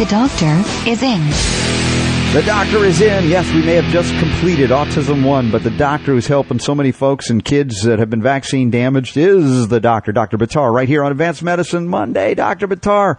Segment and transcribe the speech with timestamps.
[0.00, 1.20] The doctor is in.
[2.32, 3.28] The doctor is in.
[3.28, 6.90] Yes, we may have just completed Autism 1, but the doctor who's helping so many
[6.90, 10.38] folks and kids that have been vaccine damaged is the doctor, Dr.
[10.38, 12.34] Buttar, right here on Advanced Medicine Monday.
[12.34, 12.66] Dr.
[12.66, 13.18] Buttar,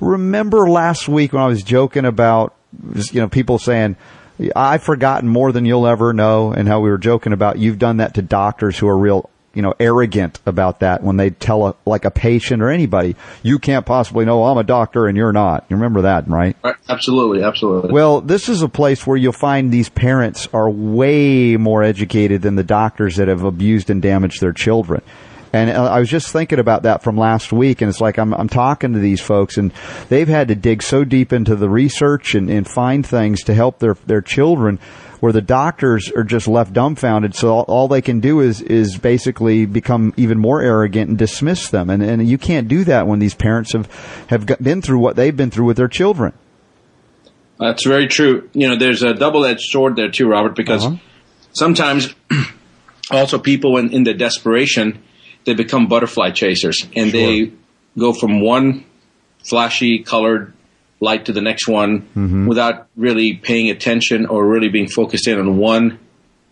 [0.00, 2.54] remember last week when I was joking about,
[3.10, 3.96] you know, people saying,
[4.54, 7.96] I've forgotten more than you'll ever know, and how we were joking about you've done
[7.96, 11.74] that to doctors who are real you know, arrogant about that when they tell a,
[11.84, 15.66] like a patient or anybody, you can't possibly know I'm a doctor and you're not.
[15.68, 16.56] You remember that, right?
[16.62, 16.76] Right.
[16.88, 17.92] Absolutely, absolutely.
[17.92, 22.56] Well, this is a place where you'll find these parents are way more educated than
[22.56, 25.02] the doctors that have abused and damaged their children.
[25.52, 28.32] And uh, I was just thinking about that from last week, and it's like I'm,
[28.32, 29.72] I'm talking to these folks, and
[30.08, 33.78] they've had to dig so deep into the research and, and find things to help
[33.78, 34.78] their their children
[35.22, 37.32] where the doctors are just left dumbfounded.
[37.36, 41.68] So all, all, they can do is is basically become even more arrogant and dismiss
[41.70, 41.90] them.
[41.90, 43.86] And and you can't do that when these parents have
[44.26, 46.32] have been through what they've been through with their children.
[47.60, 48.50] That's very true.
[48.52, 50.96] You know, there's a double edged sword there too, Robert, because Uh-huh.
[51.52, 52.12] sometimes
[53.12, 54.98] also people in, in their desperation
[55.44, 57.20] they become butterfly chasers and Sure.
[57.20, 57.52] they
[57.96, 58.84] go from one
[59.48, 60.52] flashy colored
[61.06, 62.46] light to the next one Mm-hmm.
[62.46, 65.98] without really paying attention or really being focused in on one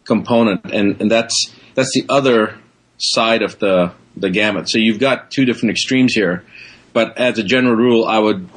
[0.05, 1.37] component and, and that's
[1.77, 2.59] that's the other
[2.99, 6.45] side of the the gamut so you've got two different extremes here
[6.93, 8.49] but as a general rule i would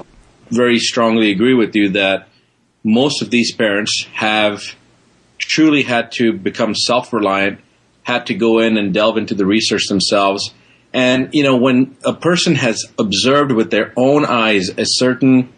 [0.50, 2.28] very strongly agree with you that
[2.84, 4.62] most of these parents have
[5.38, 7.60] truly had to become self-reliant,
[8.04, 10.54] had to go in and delve into the research themselves.
[10.94, 15.52] And, you know, when a person has observed with their own eyes a certain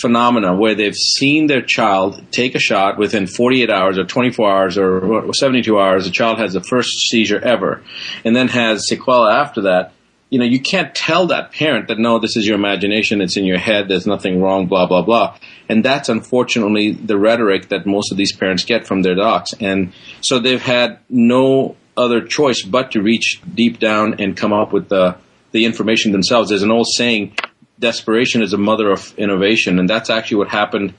[0.00, 4.78] phenomena where they've seen their child take a shot within 48 hours or 24 hours
[4.78, 7.82] or 72 hours, the child has the first seizure ever
[8.24, 9.92] and then has sequela after that,
[10.30, 13.46] you know, you can't tell that parent that no, this is your imagination, it's in
[13.46, 15.38] your head, there's nothing wrong, blah, blah, blah.
[15.70, 19.54] And that's unfortunately the rhetoric that most of these parents get from their docs.
[19.58, 24.72] And so they've had no other choice but to reach deep down and come up
[24.72, 25.16] with the,
[25.52, 26.50] the information themselves.
[26.50, 27.34] There's an old saying,
[27.78, 29.78] desperation is a mother of innovation.
[29.78, 30.94] And that's actually what happened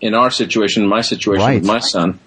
[0.00, 1.54] in our situation, in my situation Right.
[1.60, 2.18] with my son.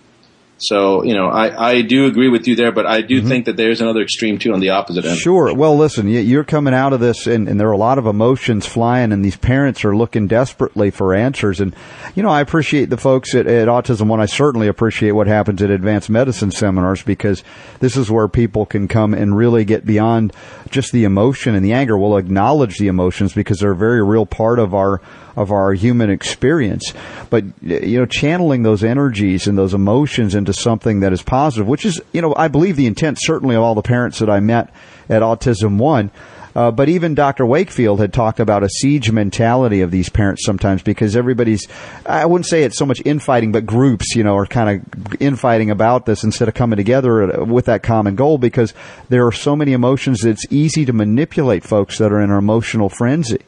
[0.61, 3.27] So, you know, I, I do agree with you there, but I do mm-hmm.
[3.27, 5.17] think that there's another extreme too on the opposite end.
[5.17, 5.53] Sure.
[5.53, 8.05] Well, listen, you- you're coming out of this, and, and there are a lot of
[8.05, 11.59] emotions flying, and these parents are looking desperately for answers.
[11.59, 11.75] And
[12.15, 14.19] you know, I appreciate the folks at, at Autism One.
[14.19, 17.43] I certainly appreciate what happens at advanced medicine seminars because
[17.79, 20.33] this is where people can come and really get beyond
[20.69, 21.97] just the emotion and the anger.
[21.97, 25.01] We'll acknowledge the emotions because they're a very real part of our
[25.35, 26.93] of our human experience.
[27.29, 31.85] But you know, channeling those energies and those emotions into something that is positive, which
[31.85, 34.73] is you know, I believe the intent certainly of all the parents that I met
[35.09, 36.11] at Autism One.
[36.55, 37.45] Uh, but even Dr.
[37.45, 41.67] Wakefield had talked about a siege mentality of these parents sometimes because everybody's,
[42.05, 45.71] I wouldn't say it's so much infighting, but groups, you know, are kind of infighting
[45.71, 48.73] about this instead of coming together with that common goal because
[49.09, 52.37] there are so many emotions that it's easy to manipulate folks that are in an
[52.37, 53.39] emotional frenzy.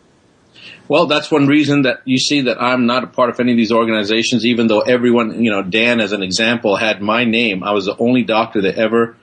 [0.88, 3.58] Well, that's one reason that you see that I'm not a part of any of
[3.58, 7.64] these organizations, even though everyone, you know, Dan as an example had my name.
[7.64, 9.16] I was the only doctor that ever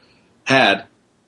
[0.45, 0.87] had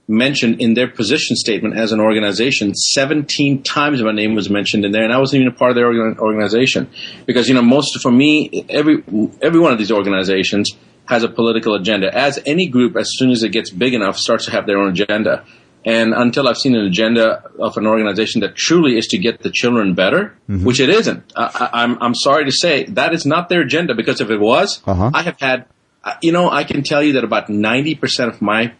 [0.08, 2.74] mentioned in their position statement as an organization.
[2.74, 5.76] 17 times my name was mentioned in there, and I wasn't even a part of
[5.76, 5.86] their
[6.18, 6.90] organization.
[7.26, 9.04] Because, you know, most, for me, every,
[9.40, 10.76] every one of these organizations
[11.06, 12.14] has a political agenda.
[12.14, 14.90] As any group, as soon as it gets big enough, starts to have their own
[14.90, 15.44] agenda.
[15.84, 19.50] And until I've seen an agenda of an organization that truly is to get the
[19.50, 23.48] children better, which it isn't, I, I, I'm I'm sorry to say that is not
[23.48, 23.94] their agenda.
[23.94, 25.10] Because if it was, Uh-huh.
[25.12, 25.66] I have had,
[26.04, 28.74] uh, you know, I can tell you that about ninety percent of my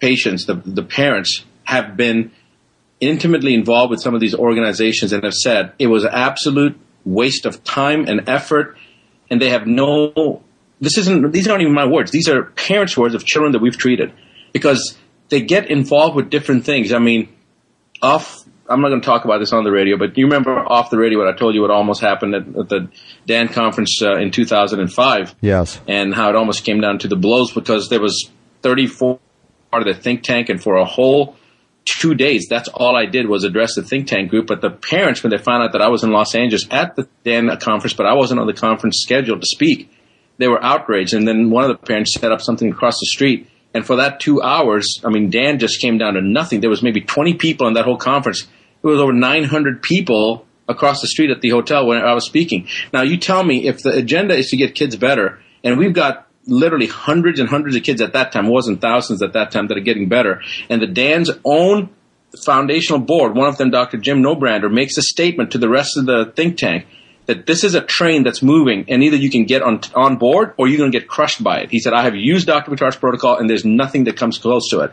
[0.00, 2.30] patients, the the parents, have been
[3.00, 7.46] intimately involved with some of these organizations and have said it was an absolute waste
[7.46, 8.76] of time and effort,
[9.30, 10.42] and they have no.
[10.80, 11.32] This isn't.
[11.32, 12.10] These aren't even my words.
[12.10, 14.12] These are parents' words of children that we've treated,
[14.52, 14.98] because
[15.28, 16.92] they get involved with different things.
[16.92, 17.28] I mean,
[18.02, 18.36] off.
[18.70, 20.90] I'm not going to talk about this on the radio, but do you remember off
[20.90, 22.90] the radio what I told you what almost happened at, at the
[23.24, 25.80] Dan conference uh, in 2005 Yes.
[25.88, 28.30] and how it almost came down to the blows because there was
[28.60, 29.18] 34
[29.70, 31.34] part of the think tank and for a whole
[31.86, 32.46] two days.
[32.50, 34.46] That's all I did was address the think tank group.
[34.46, 37.08] But the parents, when they found out that I was in Los Angeles at the
[37.24, 39.90] Dan conference, but I wasn't on the conference schedule to speak,
[40.36, 41.14] they were outraged.
[41.14, 43.48] And then one of the parents set up something across the street.
[43.74, 46.60] And for that two hours, I mean, Dan just came down to nothing.
[46.60, 48.46] There was maybe 20 people in that whole conference.
[48.82, 52.68] It was over 900 people across the street at the hotel when I was speaking.
[52.92, 56.26] Now, you tell me if the agenda is to get kids better, and we've got
[56.46, 59.76] literally hundreds and hundreds of kids at that time, wasn't thousands at that time, that
[59.76, 61.90] are getting better, and the Dan's own
[62.44, 63.96] foundational board, one of them, Dr.
[63.96, 66.86] Jim Neubrander, makes a statement to the rest of the think tank
[67.28, 70.54] that this is a train that's moving, and either you can get on on board
[70.56, 71.70] or you're going to get crushed by it.
[71.70, 72.70] He said, "I have used Dr.
[72.70, 74.92] Buttar's protocol, and there's nothing that comes close to it."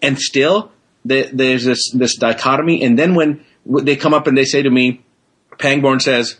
[0.00, 0.70] And still,
[1.04, 2.82] there, there's this this dichotomy.
[2.82, 5.02] And then when they come up and they say to me,
[5.58, 6.36] Pangborn says,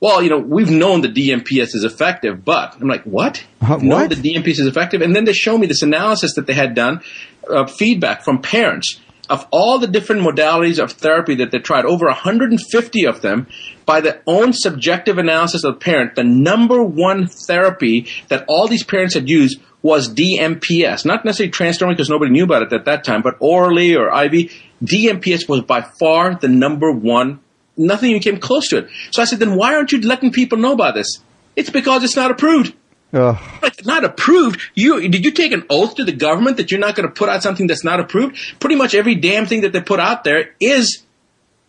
[0.00, 3.42] well, you know, we've known the DMPS is effective, but I'm like, what?
[3.62, 6.52] Uh, No, the DMPS is effective, and then they show me this analysis that they
[6.52, 7.00] had done,
[7.48, 12.06] uh, feedback from parents of all the different modalities of therapy that they tried, over
[12.06, 13.46] 150 of them,
[13.86, 16.14] by their own subjective analysis of the parent.
[16.14, 21.90] The number one therapy that all these parents had used was DMPS, not necessarily transdermal
[21.90, 24.50] because nobody knew about it at that time, but orally or IV.
[24.82, 27.40] DMPS was by far the number one
[27.76, 28.88] nothing even came close to it.
[29.10, 31.18] So I said, then why aren't you letting people know about this?
[31.56, 32.74] It's because it's not approved.
[33.14, 33.38] Ugh.
[33.62, 34.60] Like, not approved.
[34.74, 37.28] You did you take an oath to the government that you're not going to put
[37.28, 38.36] out something that's not approved?
[38.60, 41.02] Pretty much every damn thing that they put out there is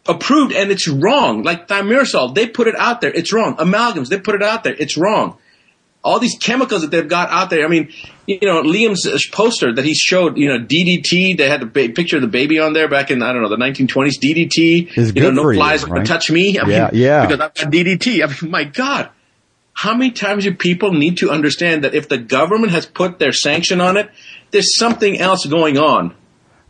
[0.07, 1.43] approved and it's wrong.
[1.43, 3.55] Like thimerosal, they put it out there, it's wrong.
[3.57, 5.37] Amalgams, they put it out there, it's wrong.
[6.03, 7.65] All these chemicals that they've got out there.
[7.65, 7.91] I mean,
[8.27, 11.35] you know, Liam's poster that he showed, you know, DDT.
[11.35, 13.49] They had the ba- picture of the baby on there back in I don't know
[13.49, 14.19] the 1920s.
[14.23, 14.95] DDT.
[14.97, 16.05] Is you know, good no for you, flies are right?
[16.05, 16.59] touch me.
[16.59, 17.25] I Yeah, mean, yeah.
[17.25, 18.23] Because I've got DDT.
[18.23, 19.09] I mean, my God,
[19.75, 23.33] how many times do people need to understand that if the government has put their
[23.33, 24.09] sanction on it,
[24.51, 26.15] there's something else going on.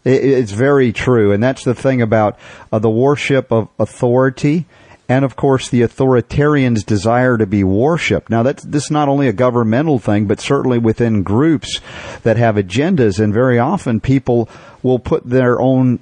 [0.03, 2.37] It's very true, and that's the thing about
[2.71, 4.65] uh, the worship of authority,
[5.07, 8.29] and of course the authoritarian's desire to be worshipped.
[8.29, 11.81] Now, that's this is not only a governmental thing, but certainly within groups
[12.23, 14.49] that have agendas, and very often people
[14.83, 15.99] will put their own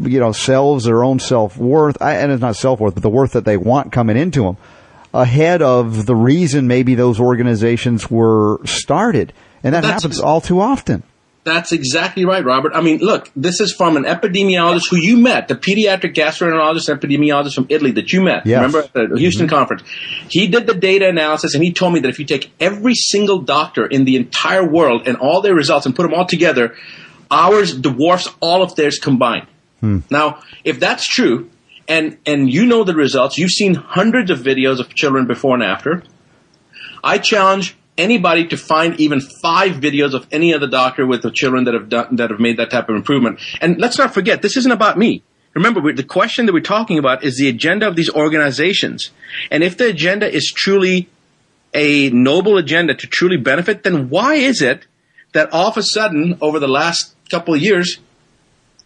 [0.00, 3.32] you know selves, their own self worth, and it's not self worth, but the worth
[3.32, 4.56] that they want coming into them
[5.14, 9.32] ahead of the reason maybe those organizations were started,
[9.62, 11.04] and that That's happens ex- all too often.
[11.44, 12.72] That's exactly right, Robert.
[12.74, 17.54] I mean, look, this is from an epidemiologist who you met, the pediatric gastroenterologist, epidemiologist
[17.54, 18.46] from Italy that you met.
[18.46, 18.56] Yes.
[18.56, 19.16] Remember at the mm-hmm.
[19.16, 19.82] Houston conference?
[20.30, 23.42] He did the data analysis and he told me that if you take every single
[23.42, 26.74] doctor in the entire world and all their results and put them all together,
[27.30, 29.46] ours dwarfs all of theirs combined.
[29.80, 29.98] Hmm.
[30.10, 31.50] Now, if that's true,
[31.88, 35.62] and and you know the results, you've seen hundreds of videos of children before and
[35.62, 36.02] after.
[37.02, 41.64] I challenge anybody to find even five videos of any other doctor with the children
[41.64, 43.40] that have done that have made that type of improvement.
[43.60, 45.22] And let's not forget, this isn't about me.
[45.54, 49.10] Remember, the question that we're talking about is the agenda of these organizations.
[49.52, 51.08] And if the agenda is truly
[51.72, 54.86] a noble agenda to truly benefit, then why is it
[55.32, 57.98] that all of a sudden, over the last couple of years,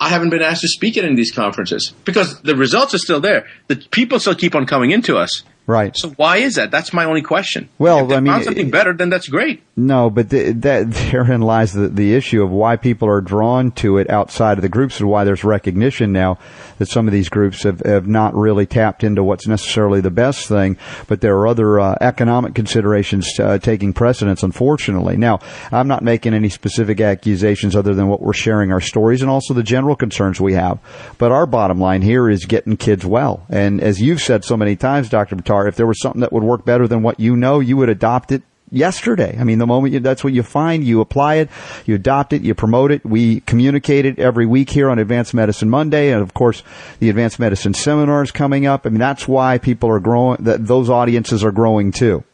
[0.00, 1.92] I haven't been asked to speak at any of these conferences?
[2.04, 3.46] Because the results are still there.
[3.66, 5.42] The people still keep on coming into us.
[5.68, 5.94] Right.
[5.94, 6.70] So why is that?
[6.70, 7.68] That's my only question.
[7.78, 9.62] Well, if they I mean, found something better, then that's great.
[9.76, 13.98] No, but th that therein lies the, the issue of why people are drawn to
[13.98, 16.38] it outside of the groups and why there's recognition now
[16.78, 20.48] that some of these groups have, have not really tapped into what's necessarily the best
[20.48, 25.18] thing, but there are other uh, economic considerations uh, taking precedence, unfortunately.
[25.18, 29.30] Now, I'm not making any specific accusations other than what we're sharing our stories and
[29.30, 30.78] also the general concerns we have.
[31.18, 33.44] But our bottom line here is getting kids well.
[33.50, 35.36] And as you've said so many times, Dr.
[35.36, 37.88] Buttar, if there was something that would work better than what you know, you would
[37.88, 39.36] adopt it yesterday.
[39.38, 41.50] I mean, the moment you, that's what you find, you apply it,
[41.86, 43.04] you adopt it, you promote it.
[43.04, 46.62] We communicate it every week here on Advanced Medicine Monday, and of course,
[46.98, 48.86] the Advanced Medicine seminars coming up.
[48.86, 50.42] I mean, that's why people are growing.
[50.44, 52.24] That those audiences are growing too.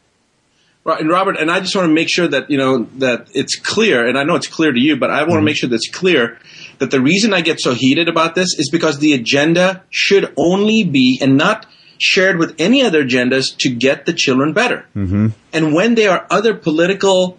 [0.83, 3.55] Right, and Robert, and I just want to make sure that you know that it's
[3.55, 5.45] clear, and I know it's clear to you, but I want to mm-hmm.
[5.45, 6.37] make sure that's clear
[6.77, 10.83] that the reason I get so heated about this is because the agenda should only
[10.83, 11.65] be and not
[11.97, 14.85] shared with any other agendas to get the children better.
[14.95, 15.27] Mm-hmm.
[15.53, 17.37] And when there are other political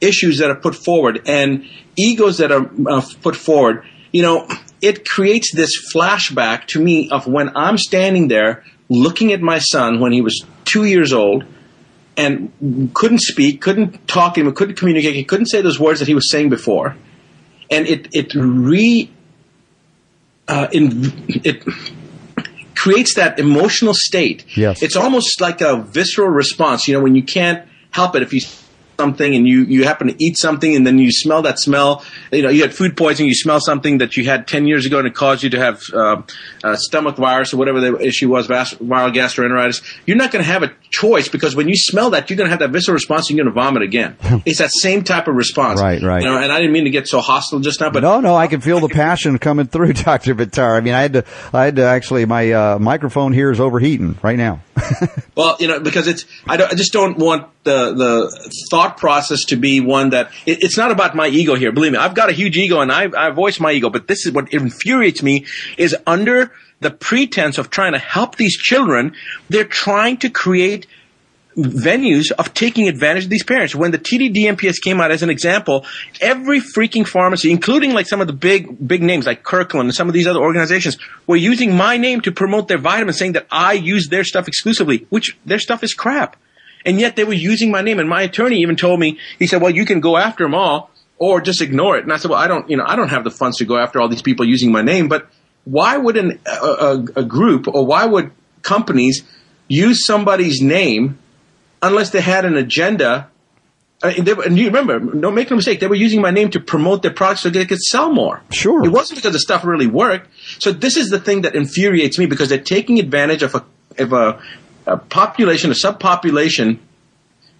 [0.00, 1.64] issues that are put forward and
[1.96, 4.48] egos that are uh, put forward, you know,
[4.80, 10.00] it creates this flashback to me of when I'm standing there looking at my son
[10.00, 11.44] when he was two years old
[12.16, 16.14] and couldn't speak, couldn't talk, and couldn't communicate, he couldn't say those words that he
[16.14, 16.96] was saying before.
[17.70, 19.10] And it, it re,
[20.48, 21.64] uh, in, it
[22.76, 24.44] creates that emotional state.
[24.56, 24.82] Yes.
[24.82, 28.22] It's almost like a visceral response, you know, when you can't help it.
[28.22, 28.40] If you
[28.98, 32.42] something and you, you happen to eat something and then you smell that smell, you
[32.42, 35.06] know, you had food poisoning, you smell something that you had 10 years ago and
[35.06, 36.22] it caused you to have uh,
[36.64, 40.62] uh, stomach virus or whatever the issue was, viral gastroenteritis, you're not going to have
[40.62, 43.36] a choice because when you smell that, you're going to have that visceral response and
[43.36, 44.16] you're going to vomit again.
[44.46, 45.80] it's that same type of response.
[45.80, 46.22] Right, right.
[46.22, 48.34] You know, and I didn't mean to get so hostile just now, but no, no,
[48.34, 50.76] I can feel the passion coming through, Doctor Buttar.
[50.76, 54.18] I mean, I had to, I had to actually, my uh, microphone here is overheating
[54.22, 54.60] right now.
[55.36, 59.44] Well, you know, because it's I, don't, I just don't want the the thought process
[59.46, 61.72] to be one that it, it's not about my ego here.
[61.72, 64.26] Believe me, I've got a huge ego and I I voice my ego, but this
[64.26, 69.14] is what infuriates me is under the pretense of trying to help these children,
[69.48, 70.86] they're trying to create
[71.56, 73.74] venues of taking advantage of these parents.
[73.74, 75.86] When the TDDMPS came out as an example,
[76.20, 80.08] every freaking pharmacy, including like some of the big, big names like Kirkman and some
[80.08, 83.72] of these other organizations, were using my name to promote their vitamins, saying that I
[83.72, 86.36] use their stuff exclusively, which their stuff is crap.
[86.86, 87.98] And yet they were using my name.
[87.98, 90.90] And my attorney even told me, he said, well, you can go after them all
[91.18, 92.04] or just ignore it.
[92.04, 93.76] And I said, well, I don't, you know, I don't have the funds to go
[93.76, 95.28] after all these people using my name, but
[95.64, 98.30] why would an, a, a, a group or why would
[98.62, 99.24] companies
[99.68, 101.18] use somebody's name
[101.82, 103.28] unless they had an agenda.
[104.02, 106.50] I mean, they, and you remember, don't make no mistake, they were using my name
[106.50, 108.42] to promote their products so they could sell more.
[108.50, 108.84] Sure.
[108.84, 110.28] It wasn't because the stuff really worked.
[110.58, 113.64] So this is the thing that infuriates me because they're taking advantage of a,
[113.98, 114.42] of a,
[114.86, 116.78] a population, a subpopulation,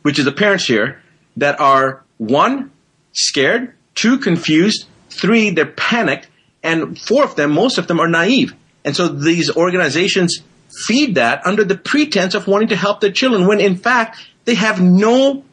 [0.02, 1.02] which is the parents here,
[1.36, 2.70] that are one,
[3.12, 6.28] scared, two, confused, three, they're panicked,
[6.62, 8.54] and four of them, most of them are naive.
[8.84, 10.38] And so these organizations
[10.86, 14.54] feed that under the pretense of wanting to help their children when in fact they
[14.54, 15.44] have no,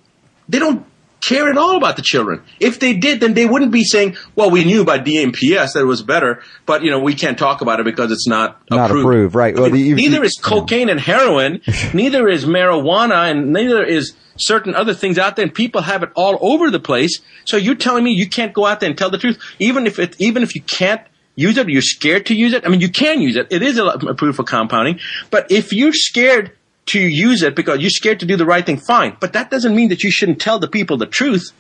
[0.49, 0.85] they don't
[1.27, 2.43] care at all about the children.
[2.59, 5.85] If they did, then they wouldn't be saying, well, we knew by DMPS that it
[5.85, 9.05] was better, but you know, we can't talk about it because it's not Not approved.
[9.05, 9.55] approved, right.
[9.55, 11.61] Well, the- neither is cocaine and heroin,
[11.93, 16.09] neither is marijuana, and neither is certain other things out there, and people have it
[16.15, 17.19] all over the place.
[17.45, 19.99] So you're telling me you can't go out there and tell the truth, even if
[19.99, 21.01] it, even if you can't
[21.35, 22.63] use it or you're scared to use it.
[22.65, 23.47] I mean, you can use it.
[23.49, 24.99] It is approved for compounding,
[25.31, 26.51] but if you're scared
[26.87, 29.15] to use it because you're scared to do the right thing, fine.
[29.19, 31.51] But that doesn't mean that you shouldn't tell the people the truth.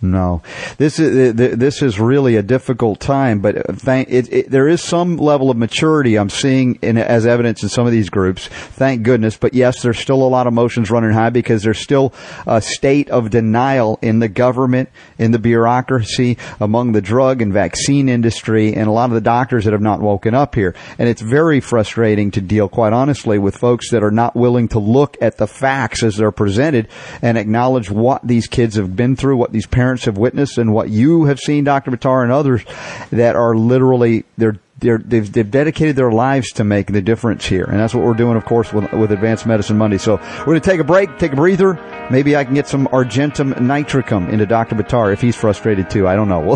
[0.00, 0.42] No,
[0.76, 4.80] this is this is really a difficult time, but uh, thank it, it, there is
[4.80, 8.46] some level of maturity I'm seeing in, as evidence in some of these groups.
[8.46, 12.14] Thank goodness, but yes, there's still a lot of emotions running high because there's still
[12.46, 14.88] a state of denial in the government,
[15.18, 19.64] in the bureaucracy, among the drug and vaccine industry, and a lot of the doctors
[19.64, 20.76] that have not woken up here.
[20.98, 24.78] And it's very frustrating to deal, quite honestly, with folks that are not willing to
[24.78, 26.86] look at the facts as they're presented
[27.20, 30.90] and acknowledge what these kids have been through, what these parents have witnessed, and what
[30.90, 31.90] you have seen, Dr.
[31.90, 32.62] Buttar, and others
[33.10, 37.64] that are literally they're they're, they've, they've dedicated their lives to making the difference here.
[37.64, 39.98] And that's what we're doing, of course, with, with Advanced Medicine Monday.
[39.98, 41.74] So we're going to take a break, take a breather.
[42.10, 44.76] Maybe I can get some Argentum nitricum into Dr.
[44.76, 46.06] Buttar if he's frustrated too.
[46.06, 46.38] I don't know.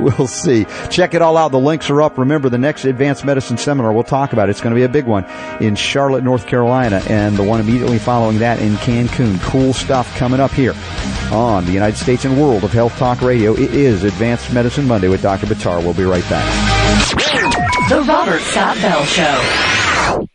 [0.00, 0.66] We'll, we'll see.
[0.90, 1.50] Check it all out.
[1.50, 2.18] The links are up.
[2.18, 5.06] Remember, the next Advanced Medicine Seminar we'll talk about, it's going to be a big
[5.06, 5.24] one
[5.60, 9.40] in Charlotte, North Carolina, and the one immediately following that in Cancun.
[9.42, 10.74] Cool stuff coming up here
[11.32, 13.54] on the United States and World of Health Talk Radio.
[13.54, 15.46] It is Advanced Medicine Monday with Dr.
[15.46, 15.82] Buttar.
[15.82, 16.44] We'll be right back.
[17.88, 20.26] The Robert Scott Bell Show.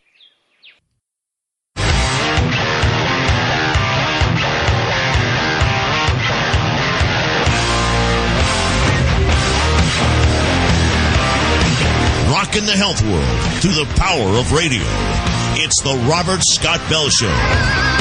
[12.32, 14.82] Rocking the health world to the power of radio.
[15.58, 17.95] It's the Robert Scott Bell Show.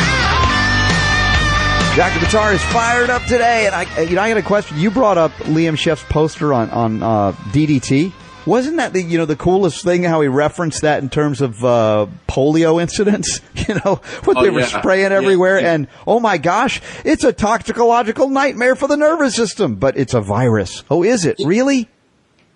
[1.96, 2.20] Dr.
[2.20, 4.78] Buttar is fired up today, and I, you know, I got a question.
[4.78, 8.12] You brought up Liam Sheff's poster on on uh, DDT.
[8.46, 11.64] Wasn't that the you know the coolest thing how he referenced that in terms of
[11.64, 13.40] uh, polio incidents?
[13.68, 14.66] You know what Oh, they were yeah.
[14.80, 15.74] spraying everywhere, yeah.
[15.74, 19.76] and oh my gosh, it's a toxicological nightmare for the nervous system.
[19.76, 20.84] But it's a virus.
[20.92, 21.90] Oh, is it really?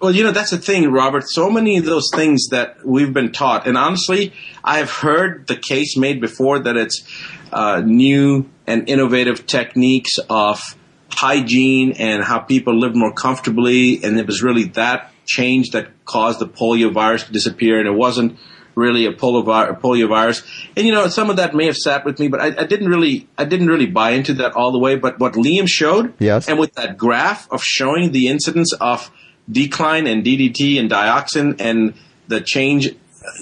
[0.02, 1.24] Well, you know, that's the thing, Robert.
[1.30, 5.98] So many of those things that we've been taught, and honestly, I've heard the case
[5.98, 7.04] made before that it's
[7.52, 10.60] uh, new and innovative techniques of
[11.12, 16.40] hygiene and how people live more comfortably, and it was really that change that caused
[16.40, 18.38] the polio virus to disappear, and it wasn't
[18.76, 20.42] really a polio, vi- a polio virus.
[20.78, 22.88] And you know, some of that may have sat with me, but I, I didn't
[22.90, 24.96] really, I didn't really buy into that all the way.
[24.96, 26.48] But what Liam showed, Yes.
[26.48, 29.12] and with that graph of showing the incidence of
[29.52, 31.96] decline and DDT and dioxin and
[32.28, 32.90] the change,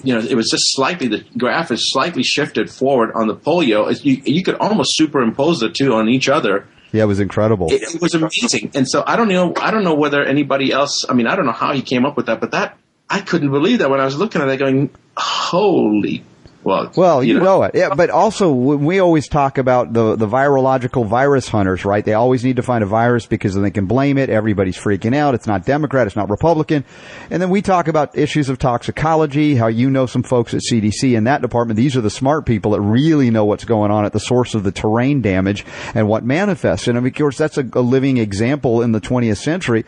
[0.03, 3.89] you know, it was just slightly, the graph is slightly shifted forward on the polio.
[4.03, 6.67] You, you could almost superimpose the two on each other.
[6.91, 7.71] Yeah, it was incredible.
[7.71, 8.71] It, it was amazing.
[8.73, 11.45] And so I don't know, I don't know whether anybody else, I mean, I don't
[11.45, 12.77] know how he came up with that, but that,
[13.09, 16.23] I couldn't believe that when I was looking at it going, holy
[16.63, 17.63] Well, Well, you, know.
[17.63, 17.71] it.
[17.75, 22.03] Yeah, but also we always talk about the the virological virus hunters, right?
[22.03, 24.29] They always need to find a virus because then they can blame it.
[24.29, 25.33] Everybody's freaking out.
[25.33, 26.07] It's not Democrat.
[26.07, 26.83] It's not Republican.
[27.29, 29.55] And then we talk about issues of toxicology.
[29.55, 31.77] How you know some folks at CDC in that department.
[31.77, 34.63] These are the smart people that really know what's going on at the source of
[34.63, 36.87] the terrain damage and what manifests.
[36.87, 39.85] And of course, that's a, a living example in the 20th century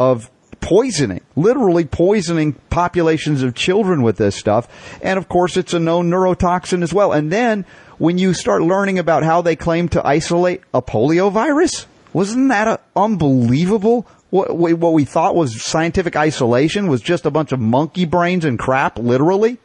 [0.00, 0.30] of
[0.62, 4.98] poisoning, literally poisoning populations of children with this stuff.
[5.02, 7.12] And of course, it's a known neurotoxin as well.
[7.12, 7.66] And then
[7.98, 12.68] when you start learning about how they claim to isolate a polio virus, wasn't that
[12.68, 14.06] a, unbelievable?
[14.30, 18.58] What, what we thought was scientific isolation was just a bunch of monkey brains and
[18.58, 19.58] crap, literally.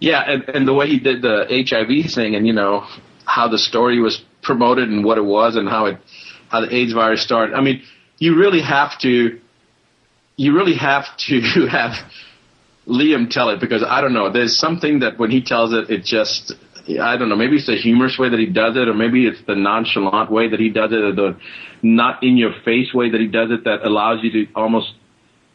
[0.00, 2.86] Yeah, and, and the way he did the HIV thing, and you know
[3.24, 5.98] how the story was promoted and what it was, and how it
[6.48, 7.54] how the AIDS virus started.
[7.54, 7.82] I mean,
[8.18, 9.40] you really have to
[10.36, 11.92] you really have to have
[12.86, 14.32] Liam tell it because I don't know.
[14.32, 16.54] There's something that when he tells it, it just
[17.00, 17.36] I don't know.
[17.36, 20.48] Maybe it's the humorous way that he does it, or maybe it's the nonchalant way
[20.48, 21.36] that he does it, or the
[21.82, 24.92] not in your face way that he does it that allows you to almost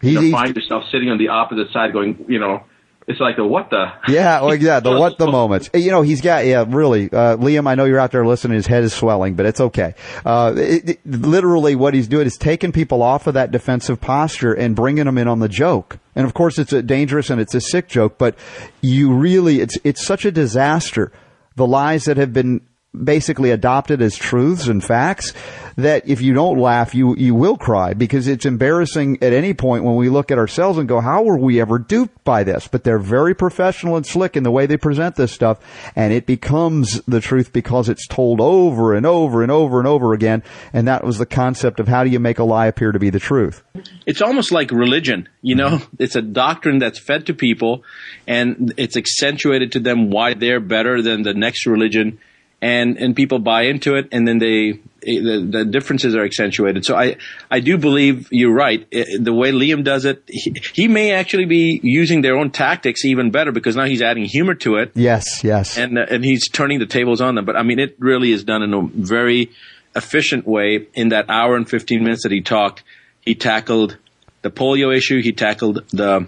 [0.02, 2.64] you know, find yourself sitting on the opposite side, going, you know,
[3.10, 3.88] it's like the what the?
[4.08, 7.68] Yeah well yeah the what the moments you know he's got yeah really uh, Liam
[7.68, 9.96] I know you're out there listening his head is swelling but it's okay.
[10.24, 14.54] Uh, it, it, literally what he's doing is taking people off of that defensive posture
[14.54, 15.98] and bringing them in on the joke.
[16.16, 18.36] And of course it's a dangerous and it's a sick joke but
[18.82, 21.12] you really it's it's such a disaster.
[21.56, 22.62] The lies that have been
[22.94, 25.34] basically adopted as truths and facts
[25.76, 29.84] that if you don't laugh, you, you will cry because it's embarrassing at any point
[29.84, 32.68] when we look at ourselves and go, how were we ever duped by this?
[32.68, 35.60] But they're very professional and slick in the way they present this stuff
[35.96, 40.14] and it becomes the truth because it's told over and over and over and over
[40.14, 40.44] again.
[40.74, 43.12] And that was the concept of how do you make a lie appear to be
[43.12, 43.64] the truth?
[44.08, 45.96] It's almost like religion, you know, mm-hmm.
[46.00, 47.84] it's a doctrine that's fed to people
[48.28, 52.20] and it's accentuated to them why they're better than the next religion
[52.62, 56.86] and and people buy into it, and then they the, the differences are accentuated.
[56.86, 57.18] So I
[57.50, 58.86] I do believe you're right.
[58.92, 63.32] The way Liam does it, he, he, may actually be using their own tactics even
[63.32, 64.92] better because now he's adding humor to it.
[64.96, 67.46] Yes, yes, and uh, and he's turning the tables on them.
[67.46, 69.52] But I mean, it really is done in a very
[69.96, 70.88] efficient way.
[70.94, 72.84] In that hour and fifteen minutes that he talked,
[73.22, 73.98] he tackled
[74.42, 75.22] the polio issue.
[75.22, 76.28] He tackled the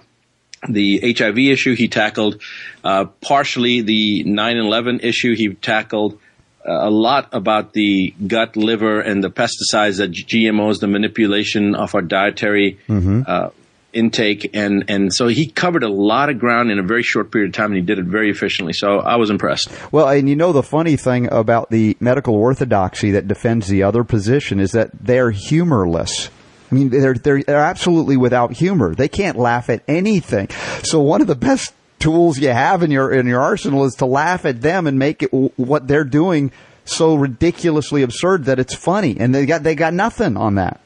[0.67, 1.75] the HIV issue.
[1.75, 2.41] He tackled
[2.83, 5.35] uh, partially the 9/11 issue.
[5.35, 6.19] He tackled
[6.65, 12.01] a lot about the gut, liver, and the pesticides, the GMOs, the manipulation of our
[12.01, 13.23] dietary mm-hmm.
[13.25, 13.49] uh,
[13.93, 17.49] intake, and and so he covered a lot of ground in a very short period
[17.49, 18.73] of time, and he did it very efficiently.
[18.73, 19.69] So I was impressed.
[19.91, 24.03] Well, and you know the funny thing about the medical orthodoxy that defends the other
[24.03, 26.29] position is that they're humorless.
[26.71, 28.95] I mean, they're, they're, they're absolutely without humor.
[28.95, 30.47] They can't laugh at anything.
[30.83, 34.05] So one of the best tools you have in your, in your arsenal is to
[34.05, 36.51] laugh at them and make it what they're doing
[36.83, 39.17] so ridiculously absurd that it's funny.
[39.19, 40.81] And they got, they got nothing on that.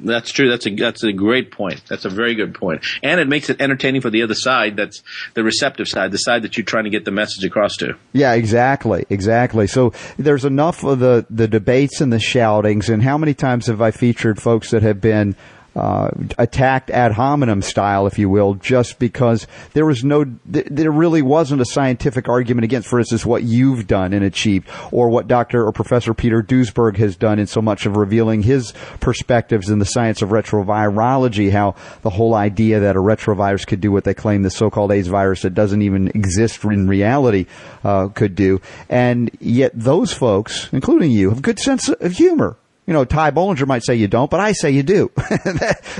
[0.00, 0.48] That's true.
[0.48, 1.82] That's a that's a great point.
[1.88, 4.76] That's a very good point, and it makes it entertaining for the other side.
[4.76, 5.02] That's
[5.34, 7.96] the receptive side, the side that you're trying to get the message across to.
[8.12, 9.66] Yeah, exactly, exactly.
[9.66, 12.88] So there's enough of the the debates and the shoutings.
[12.88, 15.34] And how many times have I featured folks that have been
[15.78, 20.90] uh, attacked ad hominem style, if you will, just because there was no, th- there
[20.90, 25.28] really wasn't a scientific argument against, for instance, what you've done and achieved, or what
[25.28, 25.64] Dr.
[25.64, 29.84] or Professor Peter Duesberg has done in so much of revealing his perspectives in the
[29.84, 34.42] science of retrovirology, how the whole idea that a retrovirus could do what they claim
[34.42, 37.46] the so-called AIDS virus that doesn't even exist in reality
[37.84, 42.56] uh, could do, and yet those folks, including you, have good sense of humor
[42.88, 45.12] you know, Ty Bollinger might say you don't, but I say you do.
[45.18, 45.28] well,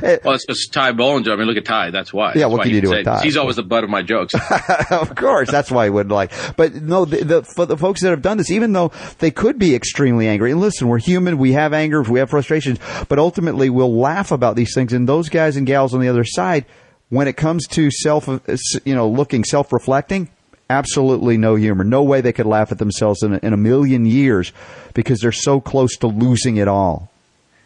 [0.03, 1.31] it's just Ty Bollinger.
[1.31, 1.91] I mean, look at Ty.
[1.91, 2.29] That's why.
[2.29, 3.21] Yeah, that's what can you do with Ty?
[3.21, 4.33] He's always the butt of my jokes.
[4.91, 6.33] of course, that's why I wouldn't like.
[6.57, 9.59] But no, the, the, for the folks that have done this, even though they could
[9.59, 12.79] be extremely angry, and listen, we're human, we have anger, we have frustrations,
[13.11, 14.95] but ultimately we'll laugh about these things.
[14.95, 16.65] And those guys and gals on the other side,
[17.11, 18.39] when it comes to self, uh,
[18.87, 20.31] you know, looking self-reflecting,
[20.71, 21.85] absolutely no humor.
[21.85, 24.53] No way they could laugh at themselves in a, in a million years
[24.95, 27.11] because they're so close to losing it all.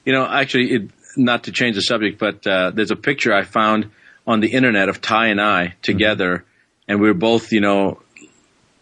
[0.05, 3.43] You know, actually, it, not to change the subject, but uh, there's a picture I
[3.43, 3.91] found
[4.27, 6.91] on the internet of Ty and I together, mm-hmm.
[6.91, 8.02] and we were both, you know,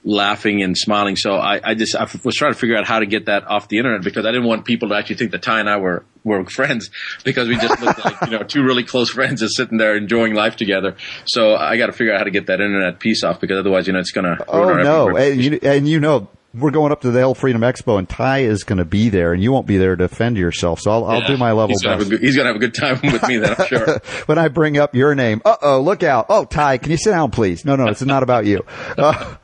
[0.05, 1.17] laughing and smiling.
[1.17, 3.69] So I, I just I was trying to figure out how to get that off
[3.69, 6.05] the internet because I didn't want people to actually think that Ty and I were
[6.25, 6.91] were friends
[7.25, 10.35] because we just looked like you know two really close friends just sitting there enjoying
[10.35, 10.97] life together.
[11.25, 13.87] So I got to figure out how to get that internet piece off because otherwise
[13.87, 14.39] you know it's gonna.
[14.49, 17.99] Oh no, and you, and you know we're going up to the Health Freedom Expo,
[17.99, 20.81] and Ty is going to be there, and you won't be there to defend yourself.
[20.81, 22.11] So I'll, I'll do my level he's gonna best.
[22.11, 23.99] Good, he's going to have a good time with me, then I'm sure.
[24.27, 26.27] when I bring up your name, uh oh, look out!
[26.29, 27.65] Oh, Ty, can you sit down, please?
[27.65, 28.65] No, no, it's not about you.
[28.99, 29.37] Uh,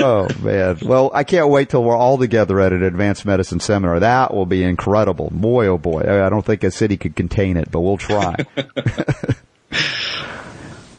[0.00, 0.78] oh man.
[0.82, 4.00] Well, I can't wait till we're all together at an advanced medicine seminar.
[4.00, 5.30] That will be incredible.
[5.32, 6.00] Boy, oh boy.
[6.00, 8.34] I don't think a city could contain it, but we'll try.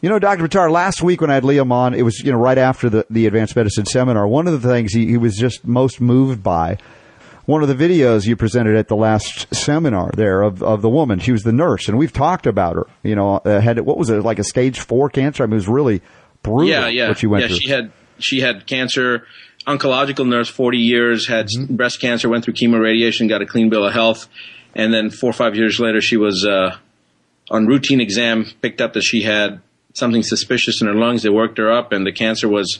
[0.02, 0.48] You know, Dr.
[0.48, 3.06] Buttar, last week when I had Liam on, it was, you know, right after the,
[3.10, 6.78] the advanced medicine seminar, one of the things he, he was just most moved by,
[7.46, 11.20] one of the videos you presented at the last seminar there of, of the woman.
[11.20, 12.88] She was the nurse, and we've talked about her.
[13.04, 15.44] You know, uh, had, what was it, like a stage four cancer?
[15.44, 16.02] I mean, it was really
[16.44, 17.10] brutal yeah, yeah.
[17.10, 17.58] what she went yeah, through.
[17.58, 19.26] she had, she had cancer,
[19.68, 21.76] oncological nurse, 40 years, had Mm-hmm.
[21.76, 24.28] breast cancer, went through chemo radiation, got a clean bill of health.
[24.76, 26.78] And then four or five years later, she was, uh,
[27.50, 29.62] on routine exam, picked up that she had
[29.94, 31.24] something suspicious in her lungs.
[31.24, 32.80] They worked her up and the cancer was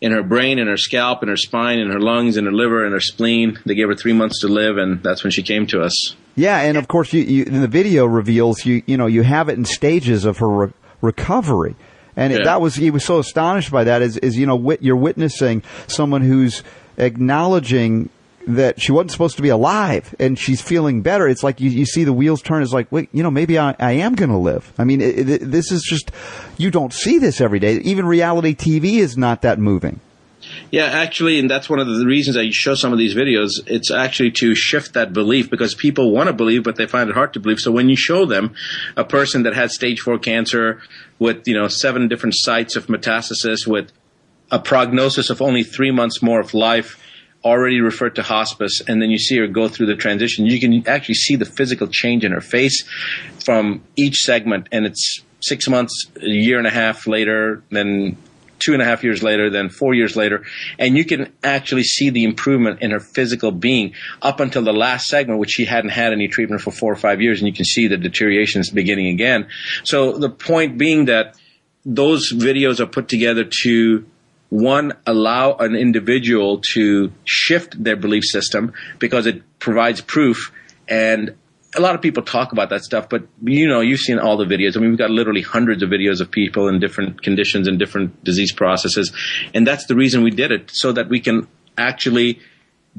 [0.00, 2.84] in her brain, in her scalp, in her spine, in her lungs, in her liver,
[2.84, 3.58] in her spleen.
[3.64, 6.16] They gave her three months to live and that's when she came to us.
[6.34, 9.58] Yeah, and of course, you, you the video reveals you you know you have it
[9.58, 11.76] in stages of her re- recovery,
[12.16, 14.82] and it, that was he was so astonished by that is is you know wit,
[14.82, 16.62] you're witnessing someone who's
[16.96, 18.10] acknowledging
[18.46, 21.28] that she wasn't supposed to be alive and she's feeling better.
[21.28, 22.62] It's like you, you see the wheels turn.
[22.62, 24.72] It's like wait, you know maybe I, I am going to live.
[24.78, 26.10] I mean, it, it, this is just
[26.56, 27.74] you don't see this every day.
[27.76, 30.00] Even reality TV is not that moving.
[30.70, 33.50] Yeah, actually, and that's one of the reasons I show some of these videos.
[33.66, 37.14] It's actually to shift that belief because people want to believe, but they find it
[37.14, 37.58] hard to believe.
[37.58, 38.54] So when you show them
[38.96, 40.80] a person that had stage four cancer
[41.20, 43.92] with, you know, seven different sites of metastasis with
[44.50, 46.98] a prognosis of only three months more of life,
[47.44, 50.86] already referred to hospice, and then you see her go through the transition, you can
[50.88, 52.84] actually see the physical change in her face
[53.44, 58.16] from each segment, and it's six months, a year and a half later, then
[58.60, 60.44] two and a half years later, then four years later,
[60.78, 65.06] and you can actually see the improvement in her physical being up until the last
[65.06, 67.64] segment, which she hadn't had any treatment for four or five years, and you can
[67.64, 69.48] see the deterioration is beginning again.
[69.84, 71.36] So the point being that
[71.84, 74.06] those videos are put together to
[74.50, 80.52] one allow an individual to shift their belief system because it provides proof
[80.88, 81.36] and
[81.76, 84.44] a lot of people talk about that stuff, but you know, you've seen all the
[84.44, 84.76] videos.
[84.76, 88.22] I mean, we've got literally hundreds of videos of people in different conditions and different
[88.24, 89.12] disease processes.
[89.54, 91.46] And that's the reason we did it, so that we can
[91.78, 92.40] actually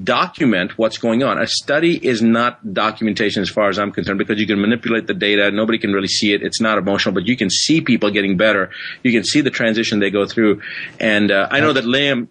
[0.03, 1.41] document what's going on.
[1.41, 5.13] A study is not documentation as far as I'm concerned because you can manipulate the
[5.13, 5.51] data.
[5.51, 6.41] Nobody can really see it.
[6.41, 8.71] It's not emotional, but you can see people getting better.
[9.03, 10.61] You can see the transition they go through.
[10.99, 12.27] And uh, I know that Liam,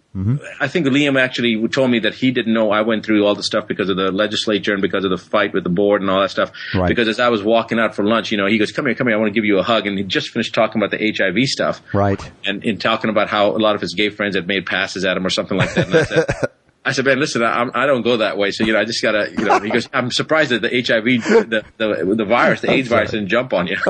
[0.59, 3.43] I think Liam actually told me that he didn't know I went through all the
[3.43, 6.21] stuff because of the legislature and because of the fight with the board and all
[6.21, 6.51] that stuff.
[6.75, 6.87] Right.
[6.87, 9.07] Because as I was walking out for lunch, you know, he goes, come here, come
[9.07, 9.87] here, I want to give you a hug.
[9.87, 11.81] And he just finished talking about the HIV stuff.
[11.93, 12.19] Right.
[12.45, 15.17] And in talking about how a lot of his gay friends had made passes at
[15.17, 16.51] him or something like that.
[16.83, 18.51] I said, I man, listen, I, I'm- don't go that way.
[18.51, 21.49] So, you know, I just gotta, you know, he goes, I'm surprised that the HIV,
[21.49, 23.77] the, the, the virus, the AIDS virus didn't jump on you.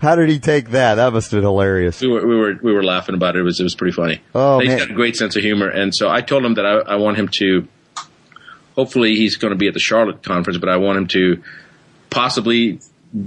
[0.00, 0.96] How did he take that?
[0.96, 2.00] That must have been hilarious.
[2.00, 3.40] we were, we were, we were laughing about it.
[3.40, 4.20] It was, it was pretty funny.
[4.34, 4.78] Oh, He's man.
[4.78, 5.68] got a great sense of humor.
[5.68, 7.66] And so I told him that I, I want him to,
[8.76, 11.42] hopefully he's going to be at the Charlotte conference, but I want him to
[12.10, 12.80] possibly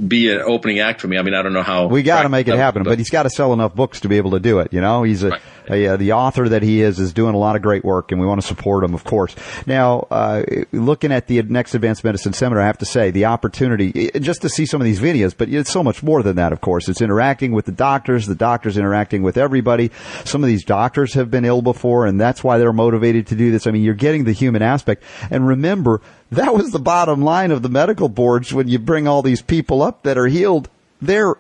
[0.08, 1.18] be an opening act for me.
[1.18, 1.88] I mean, I don't know how.
[1.88, 4.18] We got to make it happen, but he's got to sell enough books to be
[4.18, 4.72] able to do it.
[4.72, 5.42] You know, he's a, Right.
[5.70, 8.28] Uh, the author that he is is doing a lot of great work, and we
[8.28, 9.36] want to support him, of course.
[9.66, 14.12] Now, uh, looking at the next advanced medicine seminar, I have to say the opportunity
[14.20, 16.54] just to see some of these videos, but it's so much more than that.
[16.54, 19.92] Of course, it's interacting with the doctors, the doctors interacting with everybody.
[20.26, 23.52] Some of these doctors have been ill before, and that's why they're motivated to do
[23.52, 23.68] this.
[23.68, 27.62] I mean, you're getting the human aspect, and remember that was the bottom line of
[27.62, 30.70] the medical boards when you bring all these people up that are healed.
[31.02, 31.36] They're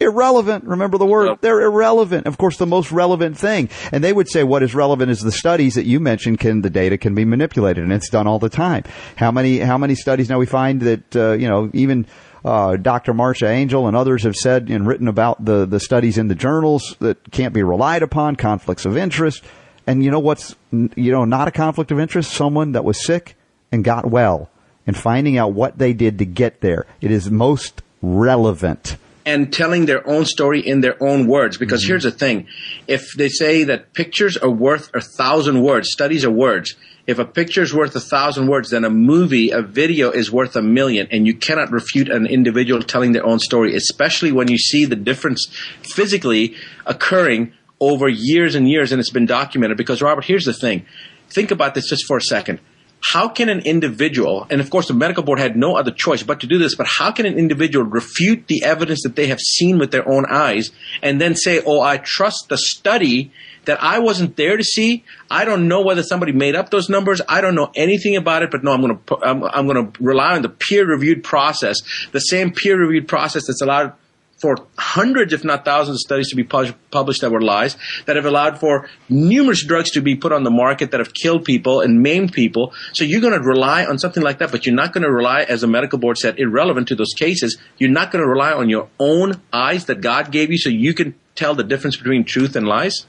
[0.00, 0.64] irrelevant.
[0.64, 1.28] Remember the word.
[1.28, 1.40] Yep.
[1.42, 2.26] They're irrelevant.
[2.26, 3.68] Of course, the most relevant thing.
[3.92, 6.70] And they would say what is relevant is the studies that you mentioned can, the
[6.70, 8.84] data can be manipulated and it's done all the time.
[9.16, 12.06] How many, how many studies now we find that, uh, you know, even,
[12.44, 13.12] uh, Dr.
[13.12, 16.96] Marcia Angell and others have said and written about the, the studies in the journals
[17.00, 19.44] that can't be relied upon, conflicts of interest.
[19.86, 22.32] And you know what's, you know, not a conflict of interest?
[22.32, 23.36] Someone that was sick
[23.72, 24.48] and got well
[24.86, 26.86] and finding out what they did to get there.
[27.00, 28.96] It is most relevant.
[29.30, 31.56] And telling their own story in their own words.
[31.56, 31.92] Because mm-hmm.
[31.92, 32.48] here's the thing.
[32.88, 36.74] If they say that pictures are worth a thousand words, studies are words.
[37.06, 40.56] If a picture is worth a thousand words, then a movie, a video is worth
[40.56, 41.06] a million.
[41.12, 44.96] And you cannot refute an individual telling their own story, especially when you see the
[44.96, 45.46] difference
[45.82, 49.76] physically occurring over years and years and it's been documented.
[49.76, 50.84] Because Robert, here's the thing.
[51.28, 52.58] Think about this just for a second
[53.02, 56.40] how can an individual, and of course the medical board had no other choice but
[56.40, 59.78] to do this, but how can an individual refute the evidence that they have seen
[59.78, 60.70] with their own eyes
[61.02, 63.32] and then say, oh, I trust the study
[63.64, 65.04] that I wasn't there to see.
[65.30, 67.20] I don't know whether somebody made up those numbers.
[67.28, 70.02] I don't know anything about it, but no, I'm going to, I'm, I'm going to
[70.02, 71.76] rely on the peer reviewed process,
[72.12, 73.94] the same peer reviewed process that's allowed
[74.40, 77.76] for hundreds, if not thousands, of studies to be pu- published that were lies,
[78.06, 81.44] that have allowed for numerous drugs to be put on the market that have killed
[81.44, 82.72] people and maimed people.
[82.94, 85.42] So you're going to rely on something like that, but you're not going to rely,
[85.42, 87.58] as the medical board said, irrelevant to those cases.
[87.78, 90.94] You're not going to rely on your own eyes that God gave you so you
[90.94, 93.06] can tell the difference between truth and lies.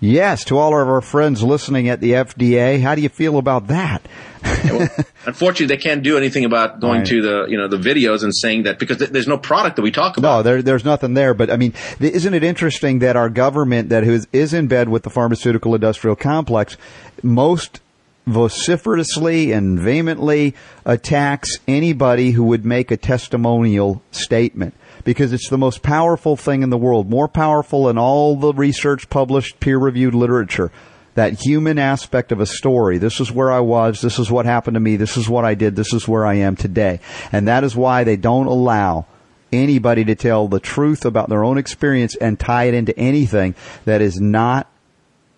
[0.00, 3.68] Yes, to all of our friends listening at the FDA, how do you feel about
[3.68, 4.02] that?
[4.64, 4.88] well,
[5.26, 7.06] unfortunately, they can't do anything about going Right.
[7.08, 9.82] to the you know the videos and saying that because th- there's no product that
[9.82, 10.36] we talk about.
[10.36, 11.32] No, there, there's nothing there.
[11.34, 14.88] But I mean, th- isn't it interesting that our government, that is, is in bed
[14.90, 16.76] with the pharmaceutical industrial complex,
[17.22, 17.80] most
[18.26, 20.54] vociferously and vehemently
[20.84, 24.74] attacks anybody who would make a testimonial statement
[25.06, 29.08] because it's the most powerful thing in the world, more powerful than all the research
[29.08, 30.72] published, peer reviewed literature.
[31.14, 32.98] That human aspect of a story.
[32.98, 34.00] This is where I was.
[34.00, 34.96] This is what happened to me.
[34.96, 35.76] This is what I did.
[35.76, 36.98] This is where I am today.
[37.30, 39.06] And that is why they don't allow
[39.52, 44.02] anybody to tell the truth about their own experience and tie it into anything that
[44.02, 44.68] is not,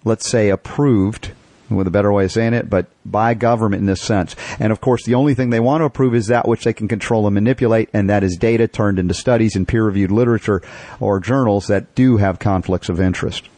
[0.03, 1.33] let's say, approved,
[1.71, 4.35] with a better way of saying it, but by government in this sense.
[4.59, 6.89] And of course, the only thing they want to approve is that which they can
[6.89, 10.63] control and manipulate, and that is data turned into studies in peer reviewed literature
[11.01, 13.49] or journals that do have conflicts of interest.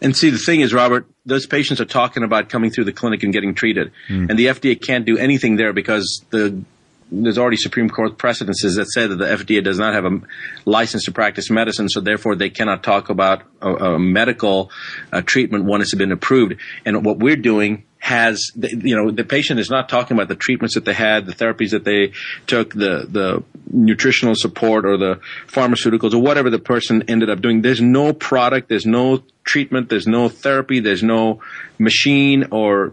[0.00, 3.22] And see, the thing is, Robert, those patients are talking about coming through the clinic
[3.22, 4.30] and getting treated, hmm.
[4.30, 6.62] and the FDA can't do anything there because the
[7.10, 10.20] there's already Supreme Court precedences that say that the FDA does not have a
[10.64, 14.70] license to practice medicine, so therefore they cannot talk about a, a medical
[15.12, 16.56] uh, treatment once it's been approved.
[16.84, 20.74] And what we're doing has, you know, the patient is not talking about the treatments
[20.74, 22.12] that they had, the therapies that they
[22.46, 27.60] took, the the nutritional support or the pharmaceuticals or whatever the person ended up doing.
[27.60, 31.42] There's no product, there's no treatment, there's no therapy, there's no
[31.78, 32.92] machine or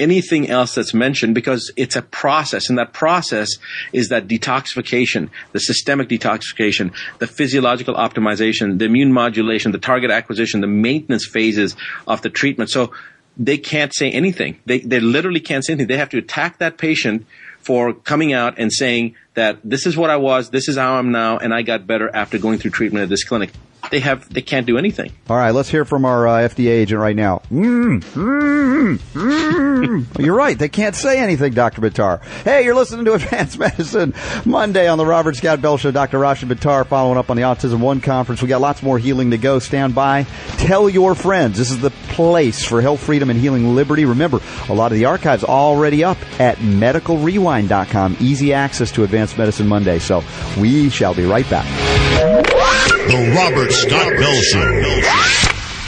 [0.00, 3.58] anything else that's mentioned because it's a process and that process
[3.92, 10.60] is that detoxification the systemic detoxification the physiological optimization the immune modulation the target acquisition
[10.60, 12.70] the maintenance phases of the treatment.
[12.70, 12.92] So
[13.36, 14.58] they can't say anything.
[14.66, 15.88] They, they literally can't say anything.
[15.88, 17.26] They have to attack that patient
[17.60, 21.12] for coming out and saying that this is what I was, this is how I'm
[21.12, 23.50] now, and I got better after going through treatment at this clinic.
[23.90, 25.12] They have, they can't do anything.
[25.28, 27.42] All right, let's hear from our uh, FDA agent right now.
[27.50, 30.18] Mm, mm, mm.
[30.18, 30.58] you're right.
[30.58, 31.80] They can't say anything, Dr.
[31.80, 32.22] Buttar.
[32.44, 34.14] Hey, you're listening to Advanced Medicine
[34.44, 35.90] Monday on the Robert Scott Bell Show.
[35.90, 36.18] Dr.
[36.18, 38.42] Rashid Buttar following up on the Autism One conference.
[38.42, 39.58] We got lots more healing to go.
[39.58, 40.24] Stand by.
[40.58, 41.58] Tell your friends.
[41.58, 44.04] This is the place for health, freedom, and healing liberty.
[44.04, 48.16] Remember, a lot of the archives already up at medicalrewind.com.
[48.20, 49.98] Easy access to Advanced Medicine Monday.
[49.98, 50.22] So
[50.58, 52.59] we shall be right back.
[52.90, 55.80] The Robert Scott Bell Show.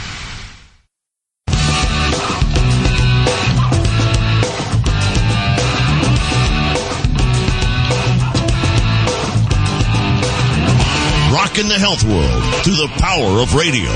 [11.32, 13.90] Rocking the health world through the power of radio.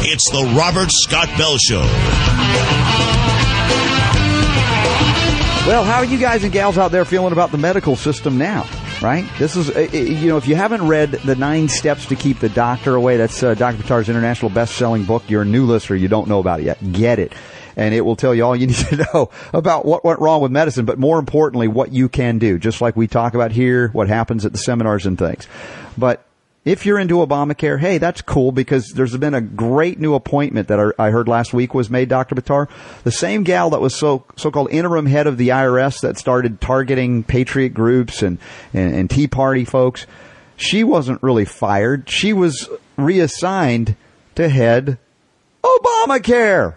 [0.00, 1.82] It's the Robert Scott Bell Show.
[5.66, 8.64] Well, how are you guys and gals out there feeling about the medical system now?
[9.00, 9.24] Right?
[9.38, 12.40] This is, uh, uh, you know, if you haven't read The Nine Steps to Keep
[12.40, 13.76] the Doctor Away, that's uh, Dr.
[13.80, 15.22] Buttar's international best selling book.
[15.28, 15.94] You're a new listener.
[15.94, 16.92] You don't know about it yet.
[16.92, 17.32] Get it.
[17.76, 20.50] And it will tell you all you need to know about what went wrong with
[20.50, 22.58] medicine, but more importantly, what you can do.
[22.58, 25.46] Just like we talk about here, what happens at the seminars and things.
[25.96, 26.24] But
[26.68, 30.94] if you're into Obamacare, hey, that's cool because there's been a great new appointment that
[30.98, 32.34] I heard last week was made, Dr.
[32.34, 32.68] Buttar.
[33.04, 37.22] The same gal that was so so-called interim head of the IRS that started targeting
[37.24, 38.38] patriot groups and,
[38.74, 40.06] and, and Tea Party folks,
[40.56, 42.10] she wasn't really fired.
[42.10, 43.96] She was reassigned
[44.34, 44.98] to head
[45.64, 46.74] Obamacare.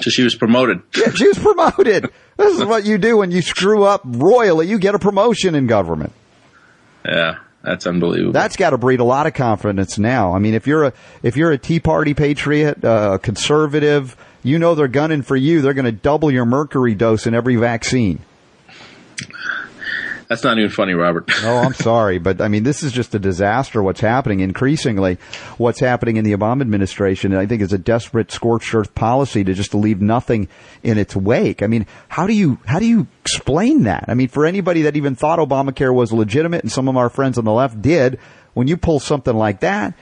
[0.00, 0.82] So she was promoted.
[0.96, 2.10] Yeah, she was promoted.
[2.36, 4.68] this is what you do when you screw up royally.
[4.68, 6.12] You get a promotion in government.
[7.02, 8.32] Yeah, that's unbelievable.
[8.32, 10.32] That's got to breed a lot of confidence now.
[10.34, 10.92] I mean, if you're a
[11.24, 15.60] if you're a Tea Party patriot, uh, a conservative, you know they're gunning for you.
[15.60, 18.20] They're going to double your mercury dose in every vaccine.
[20.28, 21.30] That's not even funny, Robert.
[21.46, 23.80] Oh, I'm sorry, but I mean, this is just a disaster.
[23.80, 25.18] What's happening increasingly,
[25.58, 29.54] what's happening in the Obama administration, I think is a desperate scorched earth policy to
[29.54, 30.48] just leave nothing
[30.82, 31.62] in its wake.
[31.62, 34.06] I mean, how do you how do you explain that?
[34.08, 37.38] I mean, for anybody that even thought Obamacare was legitimate, and some of our friends
[37.38, 38.18] on the left did,
[38.54, 39.94] when you pull something like that.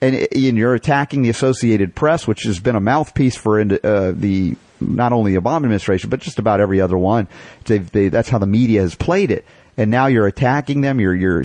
[0.00, 5.14] And, you're attacking the Associated Press, which has been a mouthpiece for uh, the not
[5.14, 7.26] only the Obama administration, but just about every other one.
[7.64, 11.00] They, that's how the media has played it and now you're attacking them.
[11.00, 11.42] You're you're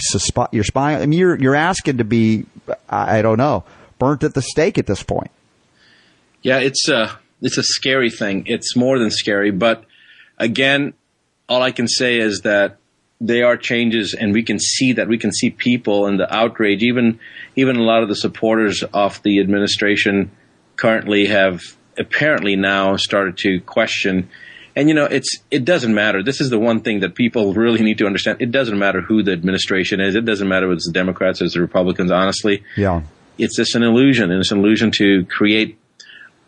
[0.51, 1.01] you're spying.
[1.01, 2.45] I mean, you're you're asking to be,
[2.89, 3.63] I don't know,
[3.97, 5.31] burnt at the stake at this point.
[6.41, 8.43] Yeah, it's a it's a scary thing.
[8.47, 9.83] It's more than scary, but
[10.37, 10.93] again,
[11.47, 12.77] all I can say is that
[13.21, 15.07] they are changes, and we can see that.
[15.07, 16.83] We can see people and the outrage.
[16.83, 17.19] Even
[17.55, 20.31] even a lot of the supporters of the administration
[20.77, 21.61] currently have
[21.97, 24.29] apparently now started to question.
[24.79, 26.23] And you know, it's it doesn't matter.
[26.23, 28.37] This is the one thing that people really need to understand.
[28.39, 30.15] It doesn't matter who the administration is.
[30.15, 32.11] It doesn't matter whether it's the Democrats or it's the Republicans.
[32.11, 33.01] Honestly, Yeah.
[33.37, 35.77] it's just an illusion, and it's an illusion to create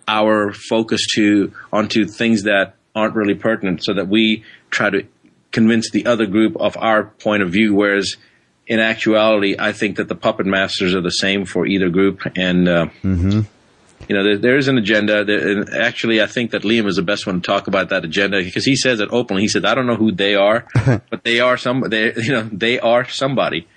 [0.07, 5.03] our focus to onto things that aren't really pertinent, so that we try to
[5.51, 7.73] convince the other group of our point of view.
[7.75, 8.15] Whereas,
[8.65, 12.69] in actuality, I think that the puppet masters are the same for either group, and
[12.69, 12.85] uh,
[14.07, 15.23] you know, there, there is an agenda.
[15.23, 18.05] There, and actually, I think that Liam is the best one to talk about that
[18.05, 19.43] agenda because he says it openly.
[19.43, 20.65] He says, "I don't know who they are,
[21.09, 21.81] but they are some.
[21.81, 23.67] They, you know, they are somebody."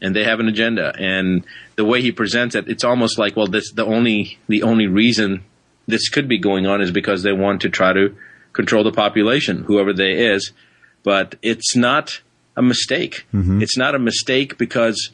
[0.00, 0.92] and they have an agenda.
[0.98, 1.44] And
[1.76, 5.44] the way he presents it, it's almost like, well, this the only the only reason
[5.86, 8.14] this could be going on is because they want to try to
[8.52, 10.52] control the population, whoever they is.
[11.02, 12.20] But it's not
[12.56, 13.26] a mistake.
[13.32, 13.62] Mm-hmm.
[13.62, 15.10] It's not a mistake because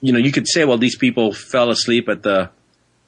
[0.00, 2.50] you know you could say, well, these people fell asleep at the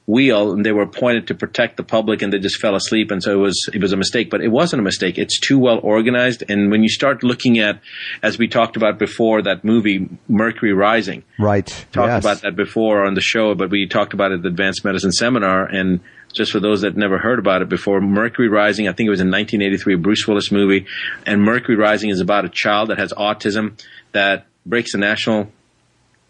[0.05, 3.23] wheel and they were appointed to protect the public and they just fell asleep and
[3.23, 5.79] so it was it was a mistake but it wasn't a mistake it's too well
[5.81, 7.79] organized and when you start looking at
[8.21, 11.67] as we talked about before that movie Mercury Rising Right.
[11.91, 12.23] talked yes.
[12.23, 15.11] about that before on the show, but we talked about it at the Advanced Medicine
[15.11, 15.65] Seminar.
[15.65, 15.99] And
[16.33, 19.19] just for those that never heard about it before, Mercury Rising, I think it was
[19.21, 20.85] in 1983, a Bruce Willis movie.
[21.25, 25.51] And Mercury Rising is about a child that has autism that breaks the national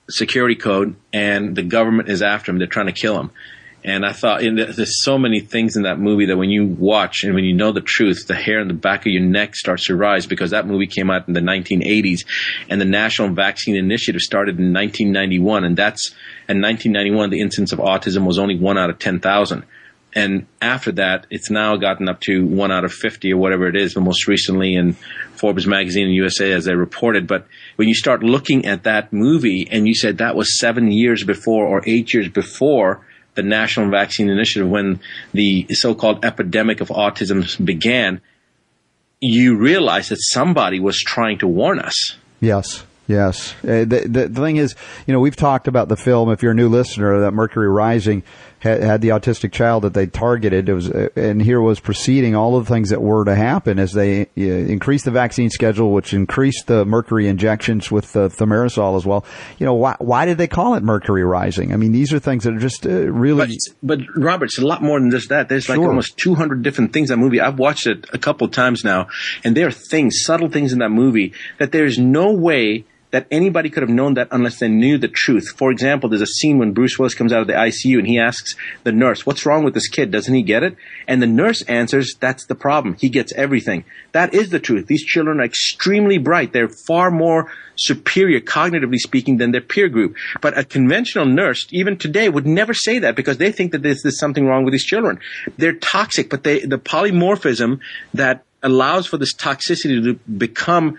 [0.10, 2.58] security code, and the government is after him.
[2.58, 3.32] They're trying to kill him.
[3.86, 7.36] And I thought there's so many things in that movie that when you watch and
[7.36, 9.96] when you know the truth, the hair on the back of your neck starts to
[9.96, 12.26] rise because that movie came out in the 1980s,
[12.70, 16.12] and the National Vaccine Initiative started in 1991, and that's
[16.48, 19.66] in 1991 the incidence of autism was only one out of 10,000.
[20.16, 23.76] And after that, it's now gotten up to one out of 50 or whatever it
[23.76, 27.28] is, but most recently in Forbes magazine and USA as they reported.
[27.28, 31.24] But when you start looking at that movie and you said that was seven years
[31.24, 33.04] before or eight years before
[33.36, 35.00] the National Vaccine Initiative, when
[35.34, 38.22] the so-called epidemic of autism began,
[39.20, 42.16] you realize that somebody was trying to warn us.
[42.40, 42.84] Yes.
[43.08, 43.54] Yes.
[43.64, 46.32] Uh, the, the, the thing is, you know, we've talked about the film.
[46.32, 48.24] If you're a new listener, that Mercury Rising
[48.60, 50.70] had, had the autistic child that they targeted.
[50.70, 53.78] It was, uh, and here was proceeding all of the things that were to happen
[53.78, 58.96] as they uh, increased the vaccine schedule, which increased the mercury injections with uh, thimerosal
[58.96, 59.26] as well.
[59.60, 61.74] You know, why, why did they call it Mercury Rising?
[61.74, 63.58] I mean, these are things that are just uh, really.
[63.82, 65.50] But, but Robert, it's a lot more than just that.
[65.50, 65.90] There's like Sure.
[65.90, 67.42] almost 200 different things in that movie.
[67.42, 69.10] I've watched it a couple times now,
[69.44, 73.70] and there are things, subtle things in that movie that there's no way that anybody
[73.70, 75.48] could have known that unless they knew the truth.
[75.56, 78.20] For example, there's a scene when Bruce Willis comes out of the ICU and he
[78.20, 80.10] asks the nurse, "What's wrong with this kid?
[80.10, 80.76] Doesn't he get it?"
[81.08, 82.98] And the nurse answers, "That's the problem.
[83.00, 84.88] He gets everything." That is the truth.
[84.88, 86.54] These children are extremely bright.
[86.54, 90.16] They're far more superior cognitively speaking than their peer group.
[90.42, 94.02] But a conventional nurse, even today, would never say that because they think that there's,
[94.02, 95.20] there's something wrong with these children.
[95.58, 97.80] They're toxic, but they, the polymorphism
[98.16, 100.98] that allows for this toxicity to become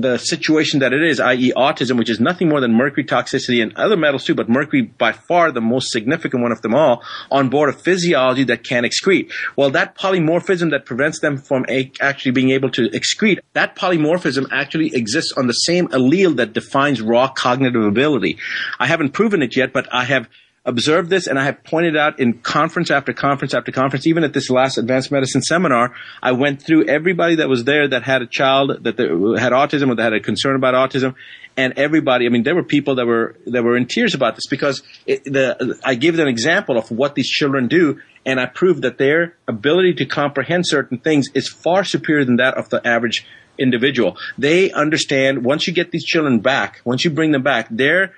[0.00, 3.74] the situation that it is, i.e., autism, which is nothing more than mercury toxicity and
[3.76, 7.48] other metals too, but mercury by far the most significant one of them all, on
[7.48, 9.32] board a physiology that can excrete.
[9.56, 14.48] Well, that polymorphism that prevents them from a- actually being able to excrete, that polymorphism
[14.50, 18.38] actually exists on the same allele that defines raw cognitive ability.
[18.78, 20.28] I haven't proven it yet, but I have
[20.64, 24.32] observed this and I have pointed out in conference after conference after conference, even at
[24.32, 28.26] this last advanced medicine seminar, I went through everybody that was there that had a
[28.26, 31.14] child that had autism or that had a concern about autism.
[31.56, 34.46] And everybody, I mean, there were people that were, that were in tears about this
[34.48, 38.46] because it, the, I gave them an example of what these children do and I
[38.46, 42.84] proved that their ability to comprehend certain things is far superior than that of the
[42.86, 43.26] average
[43.58, 44.16] individual.
[44.38, 48.14] They understand once you get these children back, once you bring them back, their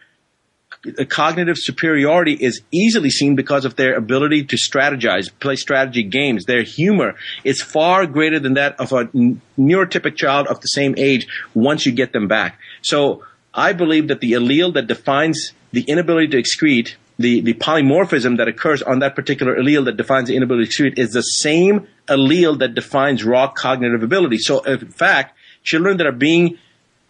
[0.98, 6.44] a cognitive superiority is easily seen because of their ability to strategize, play strategy games.
[6.44, 9.04] Their humor is far greater than that of a
[9.58, 12.58] neurotypic child of the same age once you get them back.
[12.82, 18.36] So I believe that the allele that defines the inability to excrete, the, the polymorphism
[18.36, 21.86] that occurs on that particular allele that defines the inability to excrete is the same
[22.08, 24.38] allele that defines raw cognitive ability.
[24.38, 26.58] So in fact, children that are being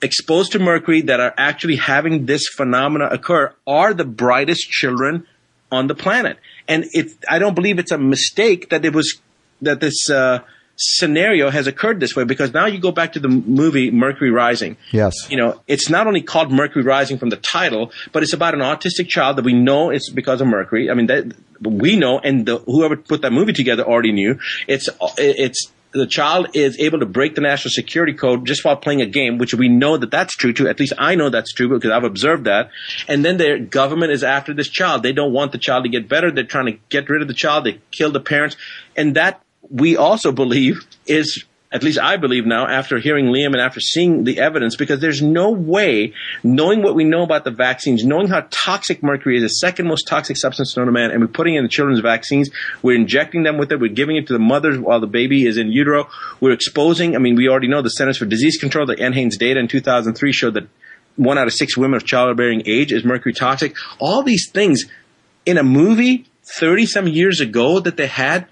[0.03, 5.27] exposed to mercury that are actually having this phenomena occur are the brightest children
[5.73, 6.39] on the planet.
[6.69, 9.21] And it, I don't believe it's a mistake that it was,
[9.63, 10.41] that this, uh,
[10.77, 14.77] scenario has occurred this way because now you go back to the movie Mercury Rising.
[14.93, 15.15] Yes.
[15.31, 18.61] You know, it's not only called Mercury Rising from the title, but it's about an
[18.61, 20.91] autistic child that we know it's because of Mercury.
[20.91, 24.39] I mean, that, we know, and the, whoever put that movie together already knew.
[24.69, 29.01] It's, it's, the child is able to break the national security code just while playing
[29.01, 30.69] a game, which we know that that's true too.
[30.69, 32.71] At least I know that's true because I've observed that.
[33.09, 35.03] And then their government is after this child.
[35.03, 36.31] They don't want the child to get better.
[36.31, 37.65] They're trying to get rid of the child.
[37.65, 38.57] They kill the parents.
[38.97, 43.61] And that we also believe is at least I believe now after hearing Liam and
[43.61, 46.15] after seeing the evidence, because there's no way,
[46.45, 50.07] knowing what we know about the vaccines, knowing how toxic mercury is, the second most
[50.07, 52.51] toxic substance known to man, and we're putting in the children's vaccines,
[52.83, 55.59] we're injecting them with it, we're giving it to the mothers while the baby is
[55.59, 56.09] in utero,
[56.41, 59.59] we're exposing, I mean, we already know the Centers for Disease Control, the NHANES data
[59.59, 60.69] in 2003 showed that
[61.17, 63.75] one out of six women of childbearing age is mercury toxic.
[63.99, 64.85] All these things
[65.45, 66.27] in a movie
[66.59, 68.47] 30 some years ago that they had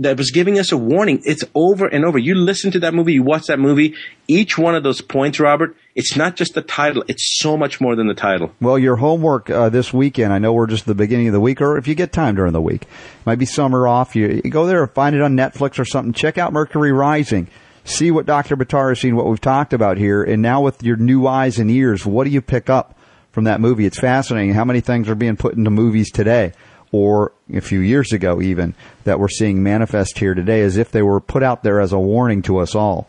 [0.00, 1.20] that was giving us a warning.
[1.26, 2.18] It's over and over.
[2.18, 3.94] You listen to that movie, you watch that movie,
[4.26, 7.94] each one of those points, Robert, it's not just the title, it's so much more
[7.94, 8.50] than the title.
[8.62, 11.40] Well, your homework uh, this weekend, I know we're just at the beginning of the
[11.40, 12.86] week, or if you get time during the week,
[13.26, 16.38] might be summer off, you, you go there, find it on Netflix or something, check
[16.38, 17.48] out Mercury Rising.
[17.84, 18.56] See what Dr.
[18.56, 21.70] Buttar has seen, what we've talked about here, and now with your new eyes and
[21.70, 22.96] ears, what do you pick up
[23.32, 23.84] from that movie?
[23.84, 26.52] It's fascinating how many things are being put into movies today
[26.92, 28.74] or a few years ago even
[29.04, 31.98] that we're seeing manifest here today as if they were put out there as a
[31.98, 33.08] warning to us all.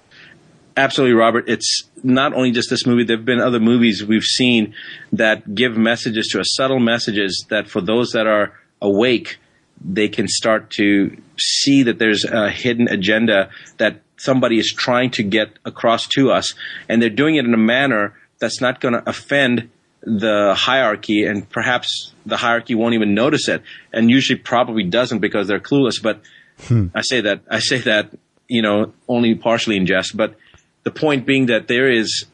[0.77, 1.49] Absolutely, Robert.
[1.49, 3.03] It's not only just this movie.
[3.03, 4.73] There have been other movies we've seen
[5.11, 9.38] that give messages to us, subtle messages that for those that are awake,
[9.84, 15.23] they can start to see that there's a hidden agenda that somebody is trying to
[15.23, 16.53] get across to us.
[16.88, 19.69] And they're doing it in a manner that's not going to offend
[20.04, 23.62] the hierarchy and perhaps the hierarchy won't even notice it
[23.93, 26.22] and usually probably doesn't because they're clueless but
[26.64, 26.88] hmm.
[26.95, 28.10] i say that i say that
[28.47, 30.36] you know only partially in jest but
[30.84, 32.26] the point being that there is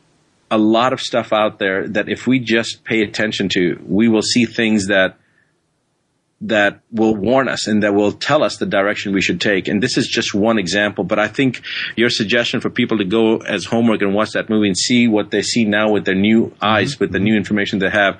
[0.49, 4.21] a lot of stuff out there that if we just pay attention to we will
[4.21, 5.17] see things that
[6.41, 9.67] that will warn us and that will tell us the direction we should take.
[9.67, 11.61] And this is just one example, but I think
[11.95, 15.31] your suggestion for people to go as homework and watch that movie and see what
[15.31, 17.03] they see now with their new eyes, mm-hmm.
[17.03, 18.19] with the new information they have,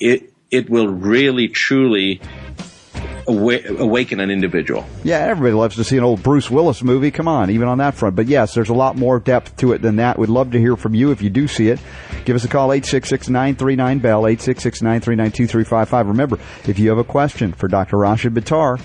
[0.00, 2.20] it, it will really truly
[3.28, 4.86] awaken an individual.
[5.04, 7.10] Yeah, everybody loves to see an old Bruce Willis movie.
[7.10, 8.16] Come on, even on that front.
[8.16, 10.18] But yes, there's a lot more depth to it than that.
[10.18, 11.80] We'd love to hear from you if you do see it.
[12.24, 16.08] Give us a call, 866-939-BELL, 866-939-2355.
[16.08, 17.98] Remember, if you have a question for Dr.
[17.98, 18.80] Rashid Buttar,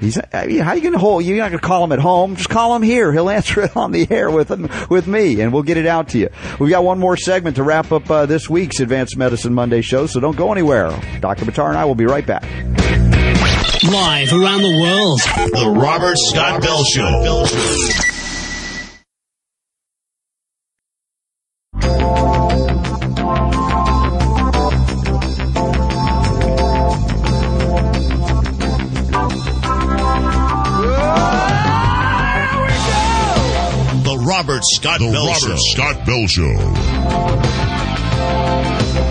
[0.00, 1.24] He's how you going to hold?
[1.24, 2.36] You're not going to call him at home.
[2.36, 3.12] Just call him here.
[3.12, 6.08] He'll answer it on the air with him, with me, and we'll get it out
[6.10, 6.30] to you.
[6.58, 10.06] We've got one more segment to wrap up uh, this week's Advanced Medicine Monday show,
[10.06, 10.88] so don't go anywhere.
[11.20, 11.44] Dr.
[11.44, 13.09] Buttar and I will be right back.
[13.82, 15.20] Live around the world.
[15.52, 17.46] The Robert Scott Bell Show.
[34.22, 35.56] Robert Scott the Bell Robert Show.
[35.56, 37.69] Scott Bell Show.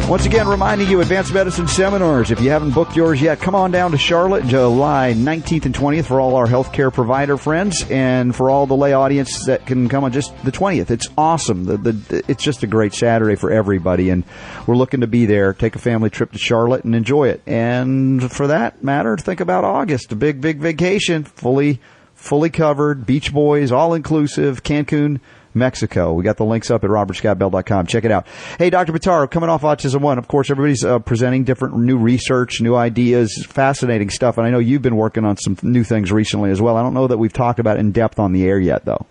[0.10, 2.32] Once again, reminding you, Advanced Medicine Seminars.
[2.32, 6.06] If you haven't booked yours yet, come on down to Charlotte, July 19th and 20th
[6.06, 10.04] for all our healthcare provider friends and for all the lay audience that can come
[10.04, 10.90] on just the 20th.
[10.90, 11.66] It's awesome.
[11.66, 14.24] The, the, it's just a great Saturday for everybody, and
[14.66, 15.54] we're looking to be there.
[15.54, 17.44] Take a family trip to Charlotte and enjoy it.
[17.46, 21.82] And for that matter, think about August, a big, big vacation, fully,
[22.16, 25.20] fully covered, Beach Boys, all inclusive, Cancun
[25.54, 26.14] Mexico.
[26.14, 27.88] We got the links up at robertscottbell.com.
[27.88, 28.28] Check it out.
[28.58, 28.94] Hey, Dr.
[28.94, 33.46] Buttar, coming off Autism One, of course, everybody's uh, presenting different new research, new ideas,
[33.46, 34.38] fascinating stuff.
[34.38, 36.78] And I know you've been working on some new things recently as well.
[36.78, 39.06] I don't know that we've talked about in depth on the air yet, though.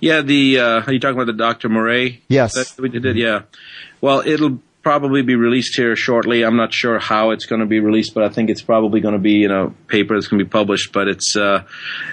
[0.00, 1.68] Yeah, the uh, are you talking about the Dr.
[1.68, 2.22] Murray?
[2.28, 3.16] Yes, that we did.
[3.16, 3.42] Yeah.
[4.00, 6.44] Well, it'll probably be released here shortly.
[6.44, 9.14] I'm not sure how it's going to be released, but I think it's probably going
[9.14, 10.92] to be in a paper that's going to be published.
[10.92, 11.64] But it's uh,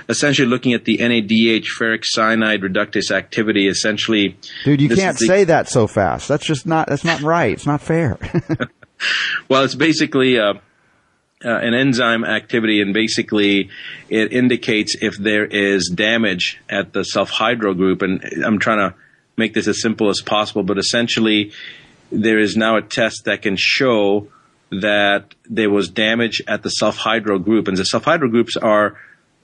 [0.09, 3.67] essentially looking at the NADH ferricyanide reductase activity.
[3.67, 6.27] Essentially, dude, you can't the, say that so fast.
[6.27, 6.87] That's just not.
[6.87, 7.53] That's not right.
[7.53, 8.17] It's not fair.
[9.49, 10.39] well, it's basically.
[10.39, 10.55] Uh,
[11.45, 13.69] uh, an enzyme activity, and basically
[14.07, 18.01] it indicates if there is damage at the sulfhydryl group.
[18.01, 18.95] And I'm trying to
[19.35, 21.51] make this as simple as possible, but essentially
[22.13, 24.27] there is now a test that can show
[24.71, 27.67] that there was damage at the sulfhydryl group.
[27.67, 28.97] And the sulfhydryl groups are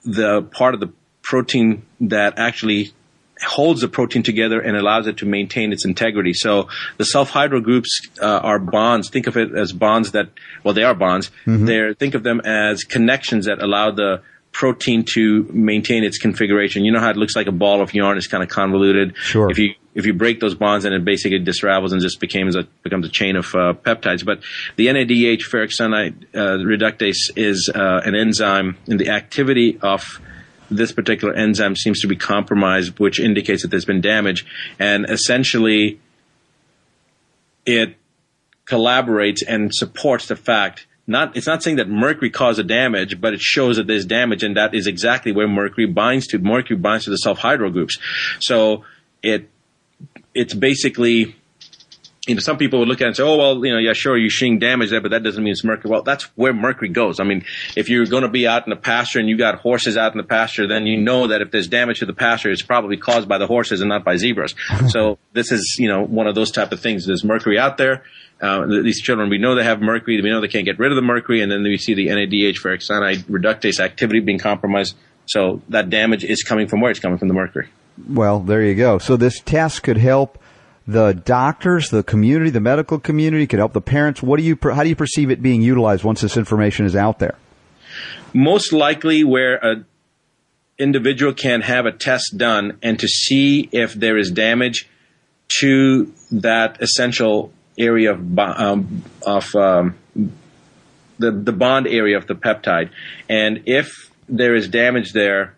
[0.03, 0.91] the part of the
[1.21, 2.93] protein that actually
[3.45, 6.33] holds the protein together and allows it to maintain its integrity.
[6.33, 9.09] So the sulfhydryl groups uh, are bonds.
[9.09, 10.29] Think of it as bonds that,
[10.63, 11.31] well, they are bonds.
[11.45, 11.65] Mm-hmm.
[11.65, 16.83] They're, think of them as connections that allow the protein to maintain its configuration.
[16.83, 19.15] You know how it looks like a ball of yarn is kind of convoluted.
[19.17, 19.49] Sure.
[19.49, 22.63] If you if you break those bonds, then it basically disravels and just becomes a
[22.83, 24.23] becomes a chain of uh, peptides.
[24.23, 24.41] But
[24.75, 30.21] the NADH ferricyanide uh, reductase is uh, an enzyme, and the activity of
[30.69, 34.45] this particular enzyme seems to be compromised, which indicates that there's been damage.
[34.77, 35.99] And essentially,
[37.65, 37.95] it
[38.65, 43.33] collaborates and supports the fact not it's not saying that mercury caused the damage, but
[43.33, 46.37] it shows that there's damage, and that is exactly where mercury binds to.
[46.37, 47.97] Mercury binds to the sulfhydryl groups,
[48.39, 48.85] so
[49.23, 49.49] it
[50.39, 51.35] it's basically
[52.29, 53.93] you know, some people would look at it and say, oh, well, you know, yeah,
[53.93, 55.89] sure, you're seeing damage there, but that doesn't mean it's mercury.
[55.89, 57.19] Well, that's where mercury goes.
[57.19, 57.43] I mean,
[57.75, 60.17] if you're going to be out in the pasture and you got horses out in
[60.17, 63.27] the pasture, then you know that if there's damage to the pasture, it's probably caused
[63.27, 64.53] by the horses and not by zebras.
[64.89, 67.07] so this is, you know, one of those type of things.
[67.07, 68.03] There's mercury out there.
[68.39, 70.21] Uh, these children, we know they have mercury.
[70.21, 71.41] We know they can't get rid of the mercury.
[71.41, 74.95] And then we see the NADH ferricyanide reductase activity being compromised.
[75.25, 76.91] So that damage is coming from where?
[76.91, 77.69] It's coming from the mercury.
[78.07, 78.97] Well, there you go.
[78.97, 80.37] So this test could help
[80.87, 84.23] the doctors, the community, the medical community, could help the parents.
[84.23, 87.19] What do you, how do you perceive it being utilized once this information is out
[87.19, 87.35] there?
[88.33, 89.85] Most likely where a
[90.79, 94.89] individual can have a test done and to see if there is damage
[95.59, 99.95] to that essential area of um, of um,
[101.17, 102.91] the the bond area of the peptide,
[103.27, 105.55] and if there is damage there,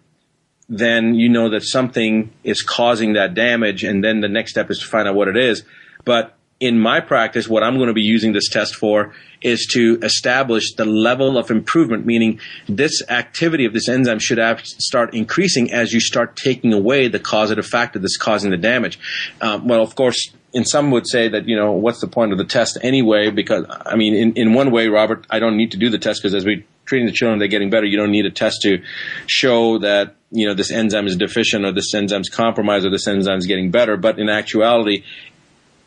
[0.72, 4.80] then you know that something is causing that damage, and then the next step is
[4.80, 5.64] to find out what it is.
[6.06, 9.98] But in my practice, what I'm going to be using this test for is to
[10.04, 12.40] establish the level of improvement, meaning
[12.70, 17.66] this activity of this enzyme should start increasing as you start taking away the causative
[17.66, 19.00] factor that's causing the damage.
[19.42, 22.38] Um, well, of course, and some would say that you know what's the point of
[22.38, 23.32] the test anyway?
[23.32, 26.22] Because I mean, in, in one way, Robert, I don't need to do the test
[26.22, 27.88] because as we're treating the children, they're getting better.
[27.88, 28.84] You don't need a test to
[29.26, 33.48] show that you know this enzyme is deficient or this enzyme's compromised or this enzyme's
[33.48, 33.98] getting better.
[33.98, 35.04] But in actuality,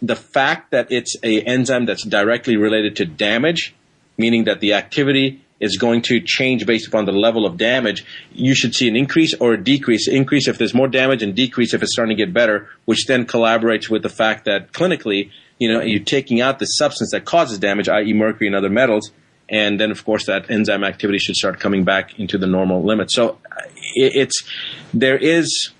[0.06, 3.74] the fact that it's a enzyme that's directly related to damage,
[4.18, 8.54] meaning that the activity is going to change based upon the level of damage, you
[8.54, 10.08] should see an increase or a decrease.
[10.08, 13.24] Increase if there's more damage and decrease if it's starting to get better, which then
[13.24, 17.58] collaborates with the fact that clinically, you know, you're taking out the substance that causes
[17.58, 18.12] damage, i.e.
[18.12, 19.10] mercury and other metals,
[19.48, 23.10] and then of course that enzyme activity should start coming back into the normal limit.
[23.10, 23.38] So
[23.94, 24.42] it's,
[24.92, 25.70] there is,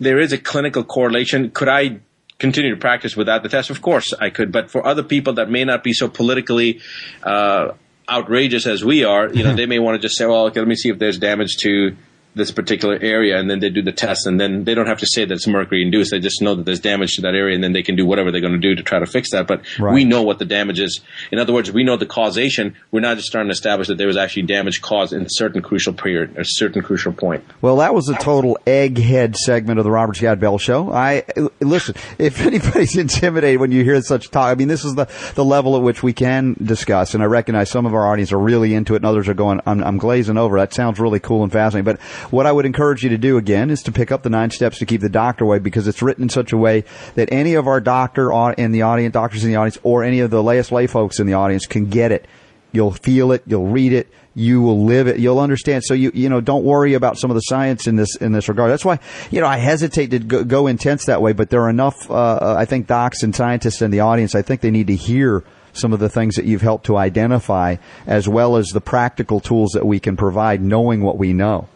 [0.00, 1.50] there is a clinical correlation.
[1.52, 2.00] Could I
[2.42, 3.70] continue to practice without the test?
[3.70, 6.80] Of course I could, but for other people that may not be so politically,
[7.22, 7.72] uh,
[8.10, 10.68] outrageous as we are, you know, they may want to just say, well, okay, let
[10.68, 11.96] me see if there's damage to
[12.34, 15.06] this particular area, and then they do the test, and then they don't have to
[15.06, 16.10] say that it's mercury induced.
[16.10, 18.30] They just know that there's damage to that area, and then they can do whatever
[18.30, 19.46] they're going to do to try to fix that.
[19.46, 19.92] But right.
[19.92, 21.00] we know what the damage is.
[21.30, 22.74] In other words, we know the causation.
[22.90, 25.60] We're not just trying to establish that there was actually damage caused in a certain
[25.62, 27.44] crucial period, a certain crucial point.
[27.60, 30.90] Well, that was a total egghead segment of the Robert Scott Bell Show.
[30.92, 31.24] I
[31.60, 31.94] listen.
[32.18, 35.76] If anybody's intimidated when you hear such talk, I mean, this is the the level
[35.76, 38.94] at which we can discuss, and I recognize some of our audience are really into
[38.94, 41.84] it, and others are going, "I'm, I'm glazing over." That sounds really cool and fascinating,
[41.84, 42.00] but
[42.30, 44.78] what I would encourage you to do again is to pick up the nine steps
[44.78, 47.66] to keep the doctor away because it's written in such a way that any of
[47.66, 50.86] our doctor in the audience, doctors in the audience, or any of the layest lay
[50.86, 52.26] folks in the audience can get it.
[52.72, 53.42] You'll feel it.
[53.46, 54.08] You'll read it.
[54.34, 55.18] You will live it.
[55.18, 55.84] You'll understand.
[55.84, 58.48] So you, you know, don't worry about some of the science in this, in this
[58.48, 58.70] regard.
[58.70, 58.98] That's why,
[59.30, 62.54] you know, I hesitate to go, go intense that way, but there are enough, uh,
[62.56, 64.34] I think docs and scientists in the audience.
[64.34, 65.44] I think they need to hear
[65.74, 69.72] some of the things that you've helped to identify as well as the practical tools
[69.72, 71.68] that we can provide knowing what we know.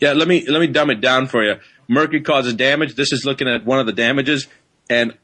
[0.00, 1.56] Yeah, let me let me dumb it down for you.
[1.88, 2.94] Mercury causes damage.
[2.94, 4.46] This is looking at one of the damages,
[4.88, 5.16] and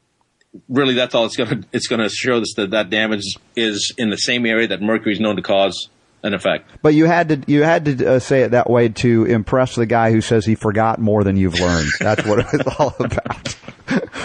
[0.69, 3.23] really that's all it's going to it's to show us that that damage
[3.55, 5.89] is in the same area that mercury is known to cause
[6.23, 6.69] an effect.
[6.81, 9.85] But you had to you had to uh, say it that way to impress the
[9.85, 11.89] guy who says he forgot more than you've learned.
[11.99, 13.55] That's what it's all about.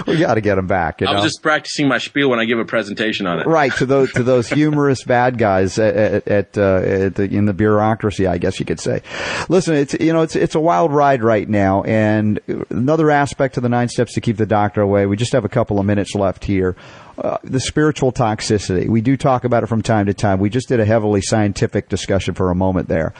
[0.06, 1.00] We got to get him back.
[1.00, 1.12] You know?
[1.12, 3.46] I was just practicing my spiel when I give a presentation on it.
[3.46, 7.52] Right to those to those humorous bad guys at, at, uh, at the, in the
[7.52, 9.02] bureaucracy, I guess you could say.
[9.48, 12.40] Listen, it's you know it's it's a wild ride right now, and
[12.70, 15.06] another aspect of the nine steps to keep the doctor away.
[15.06, 16.76] We just have a couple of minutes left here.
[17.18, 18.88] Uh, the spiritual toxicity.
[18.88, 20.40] We do talk about it from time to time.
[20.40, 23.12] We just did a heavily scientific discussion for a moment there.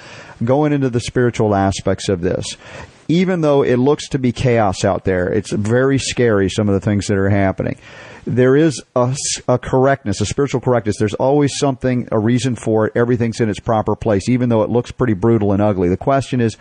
[0.43, 2.57] Going into the spiritual aspects of this,
[3.09, 6.80] even though it looks to be chaos out there, it's very scary, some of the
[6.80, 7.76] things that are happening.
[8.26, 9.16] There is a,
[9.48, 10.96] a, correctness, a spiritual correctness.
[10.96, 12.92] There's always something, a reason for it.
[12.94, 15.88] Everything's in its proper place, even though it looks pretty brutal and ugly.
[15.88, 16.55] The question is,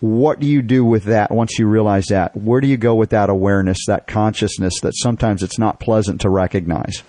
[0.00, 2.36] what do you do with that once you realize that?
[2.36, 6.28] Where do you go with that awareness, that consciousness that sometimes it's not pleasant to
[6.28, 7.02] recognize?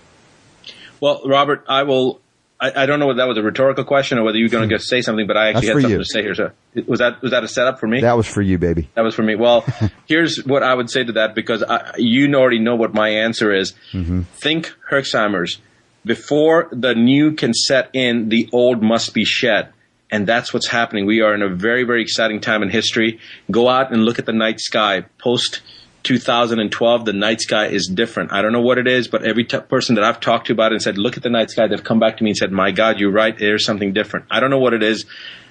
[1.00, 2.20] Well, Robert, I will
[2.60, 4.78] I, I, don't know whether that was a rhetorical question or whether you're going to
[4.80, 5.98] say something, but I actually had something you.
[5.98, 6.34] to say here.
[6.34, 6.50] So
[6.86, 8.00] was that was that a setup for me?
[8.00, 8.90] That was for you, baby.
[8.94, 9.36] That was for me.
[9.36, 9.64] Well,
[10.06, 13.54] here's what I would say to that because I, you already know what my answer
[13.54, 13.74] is.
[13.92, 14.22] Mm-hmm.
[14.22, 15.60] Think Herxheimer's.
[16.04, 19.72] Before the new can set in, the old must be shed.
[20.10, 21.04] And that's what's happening.
[21.04, 23.20] We are in a very, very exciting time in history.
[23.50, 25.02] Go out and look at the night sky.
[25.18, 25.60] Post
[26.04, 28.32] 2012, the night sky is different.
[28.32, 30.72] I don't know what it is, but every t- person that I've talked to about
[30.72, 32.52] it and said, look at the night sky, they've come back to me and said,
[32.52, 33.36] my God, you're right.
[33.36, 34.26] There's something different.
[34.30, 35.04] I don't know what it is.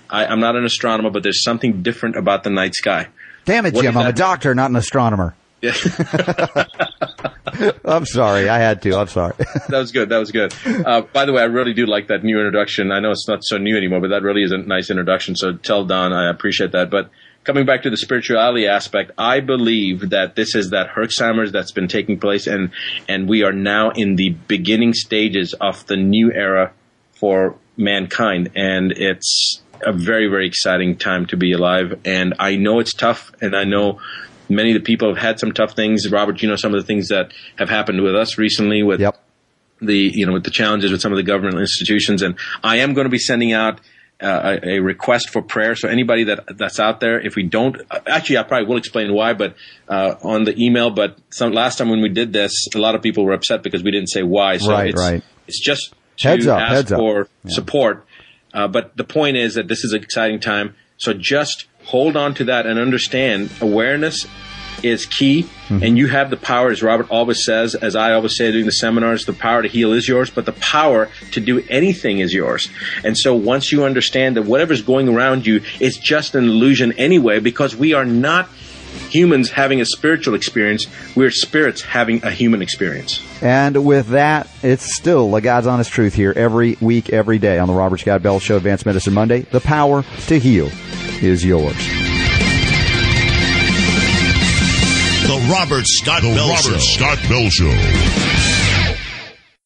[0.09, 3.07] I, I'm not an astronomer, but there's something different about the night sky.
[3.45, 3.97] Damn it, What Jim!
[3.97, 5.35] I'm a doctor, not an astronomer.
[5.61, 5.73] Yeah.
[7.85, 8.47] I'm sorry.
[8.49, 8.95] I had to.
[8.95, 9.33] I'm sorry.
[9.69, 10.09] that was good.
[10.09, 10.53] That was good.
[10.65, 12.91] Uh, by the way, I really do like that new introduction.
[12.91, 15.35] I know it's not so new anymore, but that really is a nice introduction.
[15.35, 16.89] So tell Don I appreciate that.
[16.91, 17.09] But
[17.47, 21.87] coming back to the spirituality aspect, I believe that this is that Herxheimer's that's been
[21.87, 22.71] taking place, and
[23.07, 26.73] and we are now in the beginning stages of the new era
[27.13, 31.99] for mankind, and it's a very very exciting time to be alive.
[32.05, 33.99] And I know it's tough, and I know.
[34.49, 36.09] Many of the people have had some tough things.
[36.09, 39.21] Robert, you know some of the things that have happened with us recently with yep.
[39.81, 42.93] the you know with the challenges with some of the government institutions and I am
[42.93, 43.81] going to be sending out
[44.21, 45.75] uh, a, a request for prayer.
[45.75, 49.33] So anybody that that's out there if we don't actually I probably will explain why
[49.33, 49.55] but
[49.87, 53.01] uh, on the email but some last time when we did this a lot of
[53.01, 54.57] people were upset because we didn't say why.
[54.57, 55.23] So Right, it's right.
[55.47, 56.99] it's just to Heads up, ask heads up.
[56.99, 58.05] for support.
[58.53, 60.75] Uh, but the point is that this is an exciting time.
[60.97, 64.25] So just hold on to that and understand awareness
[64.83, 65.83] is key Mm-hmm.
[65.83, 68.71] and you have the power as robert always says as i always say during the
[68.71, 72.69] seminars the power to heal is yours but the power to do anything is yours
[73.03, 77.39] and so once you understand that whatever's going around you is just an illusion anyway
[77.41, 78.47] because we are not
[79.09, 84.95] humans having a spiritual experience we're spirits having a human experience And with that, it's
[84.95, 88.39] still the God's honest truth here every week, every day on the Robert Scott Bell
[88.39, 89.41] Show, Advanced Medicine Monday.
[89.41, 90.71] The power to heal
[91.21, 92.06] is yours.
[95.27, 96.79] The Robert Scott The Bell Robert Show.
[96.79, 98.26] Scott Bell Show.